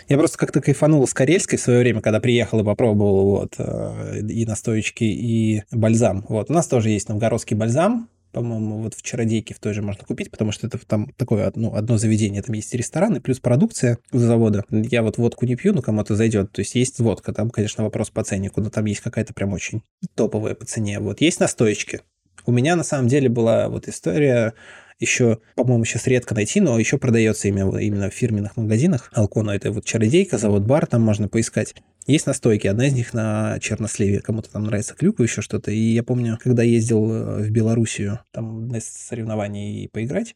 [0.08, 4.20] Я просто как-то кайфанул с карельской в свое время, когда приехал и попробовал вот э,
[4.20, 6.24] и настоечки, и бальзам.
[6.28, 10.04] Вот, у нас тоже есть новгородский бальзам, по-моему, вот в Чародейке в той же можно
[10.04, 13.98] купить, потому что это там такое ну, одно заведение, там есть ресторан и плюс продукция
[14.12, 14.64] у завода.
[14.70, 16.52] Я вот водку не пью, но кому-то зайдет.
[16.52, 19.82] То есть есть водка, там, конечно, вопрос по ценнику, но там есть какая-то прям очень
[20.14, 20.98] топовая по цене.
[20.98, 22.00] Вот есть настоечки.
[22.44, 24.54] У меня на самом деле была вот история
[25.02, 29.10] еще, по-моему, сейчас редко найти, но еще продается именно, именно в фирменных магазинах.
[29.12, 31.74] Алкона это вот чародейка, завод бар, там можно поискать.
[32.06, 35.70] Есть настойки, одна из них на черносливе, кому-то там нравится клюква, еще что-то.
[35.70, 40.34] И я помню, когда ездил э, в Белоруссию, там на соревнований поиграть,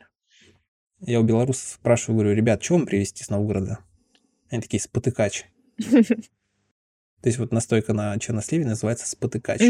[1.01, 3.79] я у белорусов спрашиваю, говорю, ребят, что вам привезти с Новгорода?
[4.51, 5.45] Они такие, спотыкач.
[7.27, 9.61] То есть вот настойка на черносливе называется спотыкач.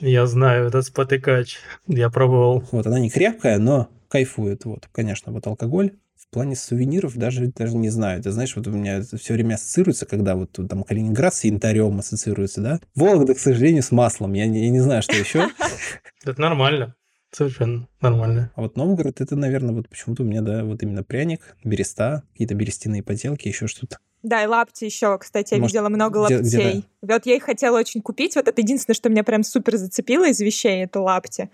[0.00, 1.58] Я знаю, этот спотыкач.
[1.86, 2.64] Я пробовал.
[2.72, 4.64] Вот она не крепкая, но кайфует.
[4.64, 8.22] Вот, конечно, вот алкоголь в плане сувениров даже, даже не знаю.
[8.22, 11.98] Ты знаешь, вот у меня это все время ассоциируется, когда вот там Калининград с янтарем
[11.98, 12.80] ассоциируется, да?
[12.94, 14.32] Вологда, к сожалению, с маслом.
[14.32, 15.48] Я не, я не знаю, что еще.
[16.24, 16.94] Это нормально.
[17.30, 18.52] Совершенно нормально.
[18.54, 22.54] А вот Новгород, это, наверное, вот почему-то у меня, да, вот именно пряник, береста, какие-то
[22.54, 23.98] берестяные поделки, еще что-то.
[24.22, 26.84] Да, и лапти еще, кстати, я Может, видела много где- где, лаптей.
[27.02, 28.36] Вот я их хотела очень купить.
[28.36, 31.50] Вот это единственное, что меня прям супер зацепило из вещей, это лапти.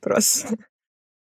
[0.00, 0.56] Просто.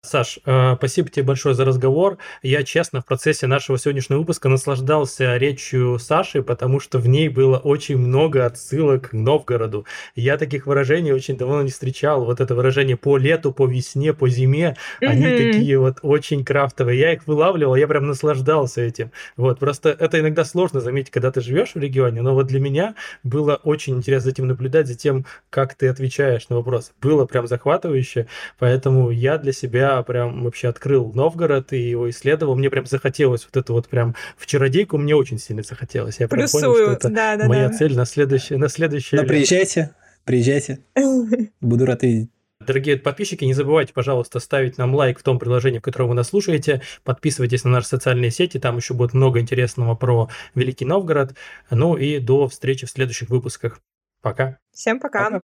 [0.03, 2.19] Саш, э, спасибо тебе большое за разговор.
[2.41, 7.59] Я, честно, в процессе нашего сегодняшнего выпуска наслаждался речью Саши, потому что в ней было
[7.59, 9.87] очень много отсылок к Новгороду.
[10.15, 12.25] Я таких выражений очень давно не встречал.
[12.25, 15.37] Вот это выражение по лету, по весне, по зиме, они Мгм.
[15.37, 16.99] такие вот очень крафтовые.
[17.01, 19.11] Я их вылавливал, я прям наслаждался этим.
[19.37, 22.95] Вот, просто это иногда сложно заметить, когда ты живешь в регионе, но вот для меня
[23.25, 26.93] было очень интересно за этим наблюдать, за тем, как ты отвечаешь на вопрос.
[27.03, 28.29] Было прям захватывающе,
[28.61, 32.57] поэтому я для себя прям вообще открыл Новгород и его исследовал.
[32.57, 36.21] Мне прям захотелось вот это вот прям в чародейку мне очень сильно захотелось.
[36.21, 36.91] Я прям понял, что Плюсую.
[36.97, 37.75] это Да, да, моя да.
[37.75, 39.35] цель на следующее, на следующее Но лето.
[39.35, 39.95] приезжайте,
[40.25, 40.81] приезжайте.
[41.61, 42.31] Буду рад видеть.
[42.67, 46.29] Дорогие подписчики, не забывайте, пожалуйста, ставить нам лайк в том приложении, в котором вы нас
[46.29, 46.83] слушаете.
[47.05, 51.35] Подписывайтесь на наши социальные сети, там еще будет много интересного про Великий Новгород.
[51.71, 53.81] Ну и до встречи в следующих выпусках.
[54.21, 54.59] Пока.
[54.73, 55.21] Всем пока.
[55.21, 55.43] Маршрут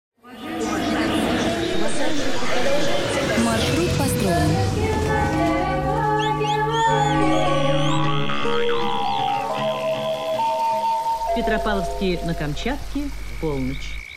[11.49, 14.08] Петропавловске на Камчатке в полночь.